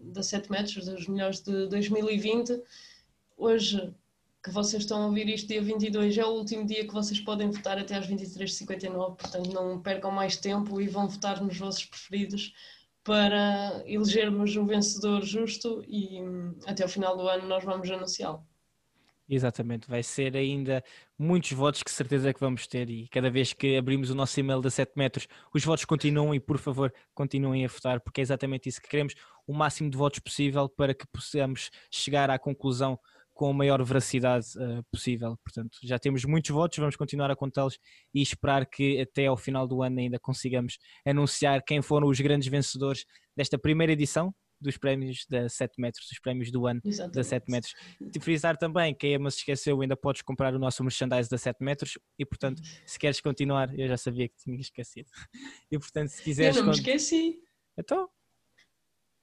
da 0.03 0.21
7 0.21 0.51
metros, 0.51 0.85
dos 0.85 1.07
melhores 1.07 1.39
de 1.41 1.67
2020. 1.67 2.61
Hoje, 3.37 3.93
que 4.45 4.51
vocês 4.51 4.83
estão 4.83 5.01
a 5.01 5.05
ouvir 5.07 5.27
isto, 5.27 5.47
dia 5.47 5.59
22, 5.59 6.15
é 6.19 6.23
o 6.23 6.29
último 6.29 6.67
dia 6.67 6.85
que 6.85 6.93
vocês 6.93 7.19
podem 7.19 7.49
votar 7.49 7.79
até 7.79 7.95
às 7.95 8.07
23h59, 8.07 9.15
portanto 9.17 9.51
não 9.51 9.81
percam 9.81 10.11
mais 10.11 10.37
tempo 10.37 10.79
e 10.79 10.87
vão 10.87 11.07
votar 11.07 11.41
nos 11.41 11.57
vossos 11.57 11.83
preferidos 11.83 12.53
para 13.03 13.81
elegermos 13.87 14.55
o 14.55 14.63
vencedor 14.63 15.23
justo 15.23 15.83
e 15.87 16.21
hum, 16.21 16.53
até 16.67 16.85
o 16.85 16.87
final 16.87 17.17
do 17.17 17.27
ano 17.27 17.47
nós 17.47 17.63
vamos 17.63 17.89
anunciá-lo. 17.89 18.45
Exatamente, 19.27 19.89
vai 19.89 20.03
ser 20.03 20.37
ainda 20.37 20.83
muitos 21.17 21.51
votos 21.51 21.81
que 21.81 21.89
certeza 21.89 22.31
que 22.31 22.39
vamos 22.39 22.67
ter 22.67 22.87
e 22.87 23.07
cada 23.07 23.31
vez 23.31 23.51
que 23.51 23.75
abrimos 23.75 24.11
o 24.11 24.15
nosso 24.15 24.39
e-mail 24.39 24.61
da 24.61 24.69
7 24.69 24.91
metros, 24.95 25.27
os 25.51 25.65
votos 25.65 25.85
continuam 25.85 26.35
e 26.35 26.39
por 26.39 26.59
favor 26.59 26.93
continuem 27.15 27.65
a 27.65 27.67
votar 27.67 27.99
porque 27.99 28.21
é 28.21 28.23
exatamente 28.23 28.69
isso 28.69 28.79
que 28.79 28.89
queremos, 28.89 29.15
o 29.47 29.53
máximo 29.55 29.89
de 29.89 29.97
votos 29.97 30.19
possível 30.19 30.69
para 30.69 30.93
que 30.93 31.07
possamos 31.07 31.71
chegar 31.89 32.29
à 32.29 32.37
conclusão 32.37 32.99
com 33.35 33.49
a 33.49 33.53
maior 33.53 33.83
veracidade 33.83 34.47
uh, 34.57 34.83
possível. 34.89 35.37
Portanto, 35.43 35.77
já 35.83 35.99
temos 35.99 36.23
muitos 36.23 36.49
votos, 36.49 36.79
vamos 36.79 36.95
continuar 36.95 37.29
a 37.29 37.35
contá-los 37.35 37.77
e 38.13 38.21
esperar 38.21 38.65
que 38.65 39.01
até 39.01 39.27
ao 39.27 39.37
final 39.37 39.67
do 39.67 39.83
ano 39.83 39.99
ainda 39.99 40.17
consigamos 40.17 40.79
anunciar 41.05 41.61
quem 41.63 41.81
foram 41.81 42.07
os 42.07 42.19
grandes 42.19 42.47
vencedores 42.47 43.05
desta 43.35 43.59
primeira 43.59 43.91
edição 43.91 44.33
dos 44.59 44.77
prémios 44.77 45.25
da 45.29 45.49
7 45.49 45.73
metros, 45.79 46.07
dos 46.09 46.19
prémios 46.19 46.49
do 46.49 46.65
ano 46.65 46.79
Exatamente. 46.83 47.15
da 47.15 47.23
7 47.23 47.51
metros. 47.51 47.73
De 47.99 48.19
frisar 48.21 48.57
também 48.57 48.95
que 48.95 49.05
a 49.05 49.09
Emma 49.11 49.29
se 49.29 49.39
esqueceu, 49.39 49.81
ainda 49.81 49.97
podes 49.97 50.21
comprar 50.21 50.55
o 50.55 50.59
nosso 50.59 50.81
merchandise 50.81 51.29
da 51.29 51.37
7 51.37 51.57
metros 51.61 51.97
e 52.17 52.25
portanto, 52.25 52.61
se 52.85 52.97
queres 52.97 53.19
continuar, 53.19 53.77
eu 53.77 53.87
já 53.87 53.97
sabia 53.97 54.29
que 54.29 54.35
tinha 54.37 54.59
esquecido. 54.59 55.09
E 55.69 55.77
portanto, 55.77 56.09
se 56.09 56.23
quiseres. 56.23 56.55
Eu 56.55 56.63
não 56.63 56.71
me 56.71 56.77
esqueci. 56.77 57.39
Então, 57.77 58.07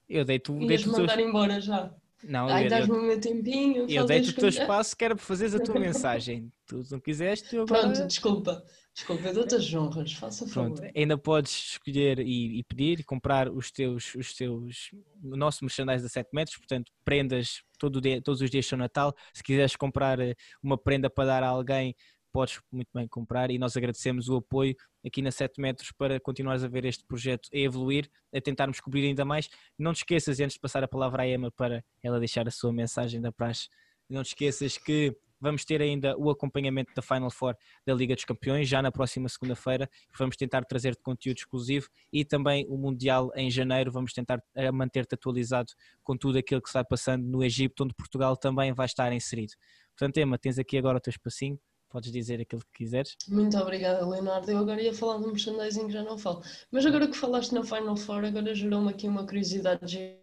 eu 0.08 0.24
dei-te. 0.24 0.52
Ias 0.52 0.84
dei 0.84 0.92
mandar 0.92 1.20
embora 1.20 1.60
já. 1.60 1.94
Não, 2.24 2.48
Ai, 2.48 2.68
dás-me 2.68 2.96
o 2.96 3.02
meu 3.02 3.20
tempinho. 3.20 3.86
Eu 3.88 4.06
dei-te 4.06 4.30
o 4.30 4.34
teu 4.34 4.48
espaço 4.48 4.96
que 4.96 5.04
era 5.04 5.14
para 5.14 5.24
fazeres 5.24 5.54
a 5.54 5.58
tua 5.58 5.78
mensagem. 5.80 6.52
Tu 6.66 6.82
não 6.90 7.00
quiseste, 7.00 7.56
eu 7.56 7.62
agora... 7.62 7.82
Pronto, 7.82 8.06
desculpa. 8.06 8.64
Desculpa, 8.94 9.28
eu 9.28 9.34
dou-te 9.34 9.54
as 9.54 9.72
honras, 9.72 10.12
faça 10.12 10.46
favor. 10.46 10.74
Pronto, 10.74 10.92
ainda 10.94 11.16
podes 11.16 11.52
escolher 11.52 12.18
e, 12.18 12.58
e, 12.58 12.64
pedir 12.64 13.00
e 13.00 13.04
comprar 13.04 13.48
os 13.48 13.70
teus, 13.70 14.14
os 14.14 14.34
teus, 14.34 14.90
o 15.24 15.34
nosso 15.34 15.64
merchandise 15.64 16.02
da 16.02 16.10
7 16.10 16.28
metros, 16.32 16.58
portanto, 16.58 16.92
prendas 17.02 17.62
todo 17.78 18.02
dia, 18.02 18.20
todos 18.20 18.42
os 18.42 18.50
dias 18.50 18.66
são 18.66 18.78
Natal. 18.78 19.14
Se 19.32 19.42
quiseres 19.42 19.76
comprar 19.76 20.20
eh, 20.20 20.34
uma 20.62 20.76
prenda 20.76 21.08
para 21.08 21.24
dar 21.24 21.42
a 21.42 21.48
alguém, 21.48 21.96
podes 22.32 22.60
muito 22.72 22.88
bem 22.94 23.06
comprar 23.06 23.50
e 23.50 23.58
nós 23.58 23.76
agradecemos 23.76 24.28
o 24.28 24.36
apoio 24.36 24.74
aqui 25.04 25.20
na 25.20 25.30
7 25.30 25.60
metros 25.60 25.92
para 25.92 26.18
continuares 26.18 26.64
a 26.64 26.68
ver 26.68 26.84
este 26.84 27.04
projeto 27.04 27.48
a 27.52 27.58
evoluir, 27.58 28.10
a 28.34 28.40
tentarmos 28.40 28.80
cobrir 28.80 29.06
ainda 29.06 29.24
mais. 29.24 29.48
Não 29.78 29.92
te 29.92 29.98
esqueças, 29.98 30.40
antes 30.40 30.54
de 30.54 30.60
passar 30.60 30.82
a 30.82 30.88
palavra 30.88 31.22
à 31.22 31.28
Emma 31.28 31.50
para 31.50 31.84
ela 32.02 32.18
deixar 32.18 32.48
a 32.48 32.50
sua 32.50 32.72
mensagem 32.72 33.20
da 33.20 33.30
praxe, 33.30 33.68
não 34.08 34.22
te 34.22 34.28
esqueças 34.28 34.78
que 34.78 35.16
vamos 35.42 35.64
ter 35.64 35.82
ainda 35.82 36.16
o 36.16 36.30
acompanhamento 36.30 36.92
da 36.94 37.02
Final 37.02 37.30
Four 37.30 37.56
da 37.84 37.92
Liga 37.92 38.14
dos 38.14 38.24
Campeões, 38.24 38.68
já 38.68 38.80
na 38.80 38.92
próxima 38.92 39.28
segunda-feira, 39.28 39.90
vamos 40.16 40.36
tentar 40.36 40.64
trazer 40.64 40.96
conteúdo 41.02 41.38
exclusivo 41.38 41.88
e 42.12 42.24
também 42.24 42.64
o 42.68 42.78
Mundial 42.78 43.32
em 43.34 43.50
janeiro, 43.50 43.90
vamos 43.90 44.12
tentar 44.12 44.40
eh, 44.54 44.70
manter-te 44.70 45.16
atualizado 45.16 45.72
com 46.04 46.16
tudo 46.16 46.38
aquilo 46.38 46.62
que 46.62 46.68
está 46.68 46.84
passando 46.84 47.24
no 47.24 47.42
Egito, 47.42 47.82
onde 47.82 47.92
Portugal 47.92 48.36
também 48.36 48.72
vai 48.72 48.86
estar 48.86 49.12
inserido. 49.12 49.52
Portanto, 49.96 50.16
Emma, 50.18 50.38
tens 50.38 50.60
aqui 50.60 50.78
agora 50.78 50.98
o 50.98 51.00
teu 51.00 51.10
espacinho 51.10 51.58
podes 51.92 52.10
dizer 52.10 52.40
aquilo 52.40 52.62
que 52.62 52.84
quiseres. 52.84 53.16
Muito 53.28 53.56
obrigada, 53.58 54.08
Leonardo. 54.08 54.50
Eu 54.50 54.58
agora 54.58 54.80
ia 54.80 54.94
falar 54.94 55.18
de 55.18 55.24
um 55.24 55.32
merchandising 55.32 55.86
que 55.86 55.92
já 55.92 56.02
não 56.02 56.16
falo. 56.16 56.42
Mas 56.70 56.86
agora 56.86 57.06
que 57.06 57.16
falaste 57.16 57.52
na 57.52 57.62
Final 57.62 57.96
Four, 57.96 58.24
agora 58.24 58.54
gerou-me 58.54 58.90
aqui 58.90 59.06
uma 59.06 59.26
curiosidade 59.26 59.84
de 59.86 60.16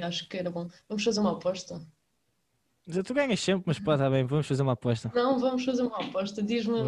acho 0.00 0.28
que 0.28 0.36
era 0.36 0.50
bom. 0.50 0.68
Vamos 0.88 1.02
fazer 1.02 1.20
uma 1.20 1.32
aposta? 1.32 1.80
Tu 3.04 3.14
ganhas 3.14 3.40
sempre, 3.40 3.64
mas 3.66 3.80
pá, 3.80 3.94
está 3.94 4.08
bem, 4.08 4.24
vamos 4.24 4.46
fazer 4.46 4.62
uma 4.62 4.74
aposta. 4.74 5.10
Não, 5.12 5.40
vamos 5.40 5.64
fazer 5.64 5.82
uma 5.82 5.98
aposta. 5.98 6.40
Diz-me 6.40 6.78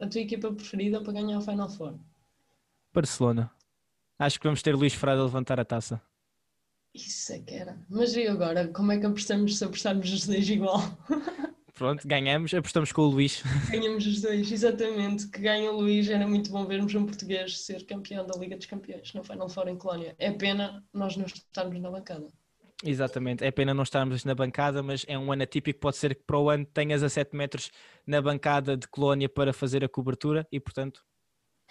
a 0.00 0.08
tua 0.08 0.20
equipa 0.20 0.50
preferida 0.50 1.02
para 1.02 1.12
ganhar 1.12 1.36
a 1.36 1.42
Final 1.42 1.68
Four. 1.68 1.94
Barcelona. 2.92 3.50
Acho 4.18 4.40
que 4.40 4.46
vamos 4.46 4.62
ter 4.62 4.74
Luís 4.74 4.94
Frade 4.94 5.20
a 5.20 5.24
levantar 5.24 5.60
a 5.60 5.64
taça. 5.64 6.00
Isso 6.94 7.32
é 7.32 7.38
que 7.38 7.54
era. 7.54 7.78
Mas 7.88 8.14
e 8.14 8.26
agora? 8.26 8.68
Como 8.68 8.92
é 8.92 8.98
que 8.98 9.06
apostamos 9.06 9.58
se 9.58 9.64
apostarmos 9.64 10.10
os 10.10 10.26
dois 10.26 10.48
igual? 10.48 10.80
Pronto, 11.82 12.06
ganhamos, 12.06 12.54
apostamos 12.54 12.92
com 12.92 13.02
o 13.02 13.06
Luís. 13.06 13.42
Ganhamos 13.68 14.06
os 14.06 14.20
dois, 14.20 14.52
exatamente. 14.52 15.26
Que 15.26 15.40
ganha 15.40 15.68
o 15.72 15.80
Luís, 15.80 16.08
era 16.08 16.28
muito 16.28 16.48
bom 16.48 16.64
vermos 16.64 16.94
um 16.94 17.04
português 17.04 17.58
ser 17.58 17.84
campeão 17.84 18.24
da 18.24 18.38
Liga 18.38 18.56
dos 18.56 18.66
Campeões, 18.66 19.12
não 19.12 19.24
foi 19.24 19.34
não 19.34 19.48
fora 19.48 19.68
em 19.68 19.76
Colónia. 19.76 20.14
É 20.16 20.30
pena 20.30 20.84
nós 20.94 21.16
não 21.16 21.26
estarmos 21.26 21.80
na 21.80 21.90
bancada. 21.90 22.28
Exatamente, 22.84 23.44
é 23.44 23.50
pena 23.50 23.74
não 23.74 23.82
estarmos 23.82 24.24
na 24.24 24.32
bancada, 24.32 24.80
mas 24.80 25.04
é 25.08 25.18
um 25.18 25.32
ano 25.32 25.42
atípico. 25.42 25.80
Pode 25.80 25.96
ser 25.96 26.14
que 26.14 26.22
para 26.22 26.38
o 26.38 26.48
ano 26.48 26.64
tenhas 26.64 27.02
a 27.02 27.08
7 27.08 27.34
metros 27.34 27.72
na 28.06 28.22
bancada 28.22 28.76
de 28.76 28.86
Colónia 28.86 29.28
para 29.28 29.52
fazer 29.52 29.84
a 29.84 29.88
cobertura 29.88 30.46
e, 30.52 30.60
portanto, 30.60 31.02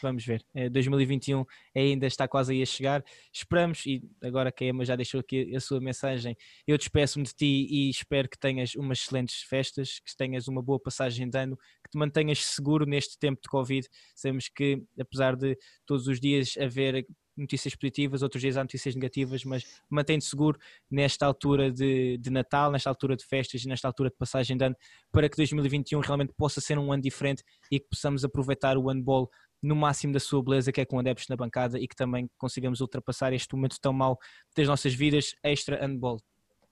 vamos 0.02 0.26
ver. 0.26 0.44
2021 0.72 1.46
é, 1.74 1.82
ainda 1.82 2.08
está 2.08 2.28
quase 2.28 2.54
aí 2.54 2.62
a 2.62 2.66
chegar. 2.66 3.04
Esperamos, 3.34 3.86
e 3.86 4.02
agora 4.22 4.52
que 4.52 4.64
a 4.64 4.68
Emma 4.68 4.86
já 4.86 4.96
deixou 4.96 5.20
aqui 5.20 5.56
a 5.56 5.60
sua 5.60 5.80
mensagem, 5.80 6.36
eu 6.68 6.78
despeço-me 6.78 7.26
de 7.26 7.34
ti 7.34 7.68
e 7.70 7.90
espero 7.90 8.30
que 8.30 8.38
tenhas 8.38 8.76
umas 8.76 9.00
excelentes 9.00 9.42
festas, 9.44 10.00
que 10.00 10.16
tenhas 10.16 10.48
uma 10.48 10.62
boa 10.62 10.80
passagem 10.80 11.30
de 11.30 11.38
ano, 11.38 11.58
que 11.84 11.92
te 11.92 11.98
mantenhas 11.98 12.40
seguro 12.44 12.86
neste 12.86 13.18
tempo 13.18 13.42
de 13.42 13.50
Covid. 13.50 13.88
Sabemos 14.16 14.50
que, 14.50 14.84
apesar 15.00 15.36
de 15.36 15.58
todos 15.86 16.08
os 16.08 16.20
dias 16.20 16.56
haver 16.58 17.06
notícias 17.38 17.76
positivas, 17.76 18.22
outros 18.22 18.42
dias 18.42 18.58
há 18.58 18.64
notícias 18.64 18.96
negativas, 18.96 19.44
mas 19.44 19.64
mantém-te 19.90 20.26
seguro 20.26 20.58
nesta 20.90 21.26
altura 21.26 21.72
de, 21.72 22.18
de, 22.18 22.30
Natal, 22.30 22.72
nesta 22.72 22.90
altura 22.90 23.16
de 23.16 23.26
festas 23.26 23.64
e 23.64 23.68
nesta 23.68 23.88
altura 23.88 24.10
de 24.10 24.16
passagem 24.16 24.58
de 24.58 24.66
ano, 24.66 24.76
para 25.12 25.30
que 25.30 25.38
2021 25.38 26.00
realmente 26.00 26.34
possa 26.38 26.62
ser 26.62 26.78
um 26.78 26.92
ano 26.92 27.02
diferente 27.02 27.44
e 27.72 27.80
que 27.80 27.88
possamos 27.88 28.24
aproveitar 28.24 28.78
o 28.78 28.88
handball 28.90 29.30
no 29.62 29.76
máximo 29.76 30.13
da 30.13 30.19
sua 30.19 30.43
beleza, 30.43 30.71
que 30.71 30.82
é 30.82 30.86
com 30.86 31.00
adeptos 31.00 31.28
na 31.28 31.36
bancada 31.36 31.80
e 31.80 31.88
que 31.88 31.95
também 31.95 32.30
consigamos 32.38 32.82
ultrapassar 32.82 33.34
este 33.34 33.54
momento 33.56 33.78
tão 33.80 33.93
mau 33.93 34.17
das 34.56 34.67
nossas 34.67 34.93
vidas, 34.93 35.36
extra 35.43 35.80
handball. 35.80 36.19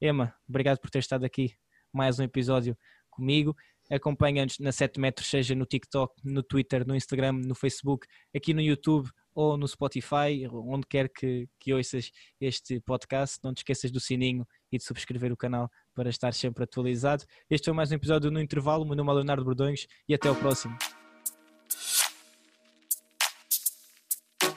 Emma, 0.02 0.34
obrigado 0.48 0.80
por 0.80 0.90
ter 0.90 1.00
estado 1.00 1.26
aqui 1.26 1.54
mais 1.94 2.20
um 2.20 2.24
episódio 2.24 2.78
comigo. 3.10 3.56
Acompanha-nos 3.92 4.60
na 4.60 4.72
7 4.72 5.00
metros, 5.00 5.28
seja 5.28 5.56
no 5.56 5.66
TikTok, 5.66 6.14
no 6.24 6.44
Twitter, 6.44 6.88
no 6.88 6.96
Instagram, 6.96 7.34
no 7.34 7.56
Facebook, 7.56 8.08
aqui 8.36 8.54
no 8.54 8.62
YouTube 8.62 9.10
ou 9.34 9.58
no 9.58 9.68
Spotify, 9.68 10.48
onde 10.52 10.86
quer 10.88 11.10
que, 11.10 11.48
que 11.60 11.74
ouças 11.74 12.12
este 12.40 12.80
podcast. 12.82 13.40
Não 13.44 13.54
te 13.54 13.60
esqueças 13.60 13.92
do 13.92 14.00
sininho 14.00 14.46
e 14.72 14.78
de 14.78 14.84
subscrever 14.84 15.32
o 15.32 15.38
canal 15.38 15.70
para 15.96 16.10
estar 16.10 16.34
sempre 16.34 16.64
atualizado. 16.64 17.24
Este 17.50 17.66
foi 17.66 17.74
mais 17.74 17.92
um 17.92 17.96
episódio 17.96 18.30
no 18.30 18.40
intervalo. 18.40 18.86
Meu 18.86 18.96
nome 18.96 19.10
é 19.10 19.14
Leonardo 19.16 19.44
Bordões 19.44 19.88
e 20.08 20.14
até 20.14 20.30
o 20.30 20.36
próximo. 20.36 20.78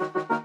thank 0.02 0.30
you 0.30 0.41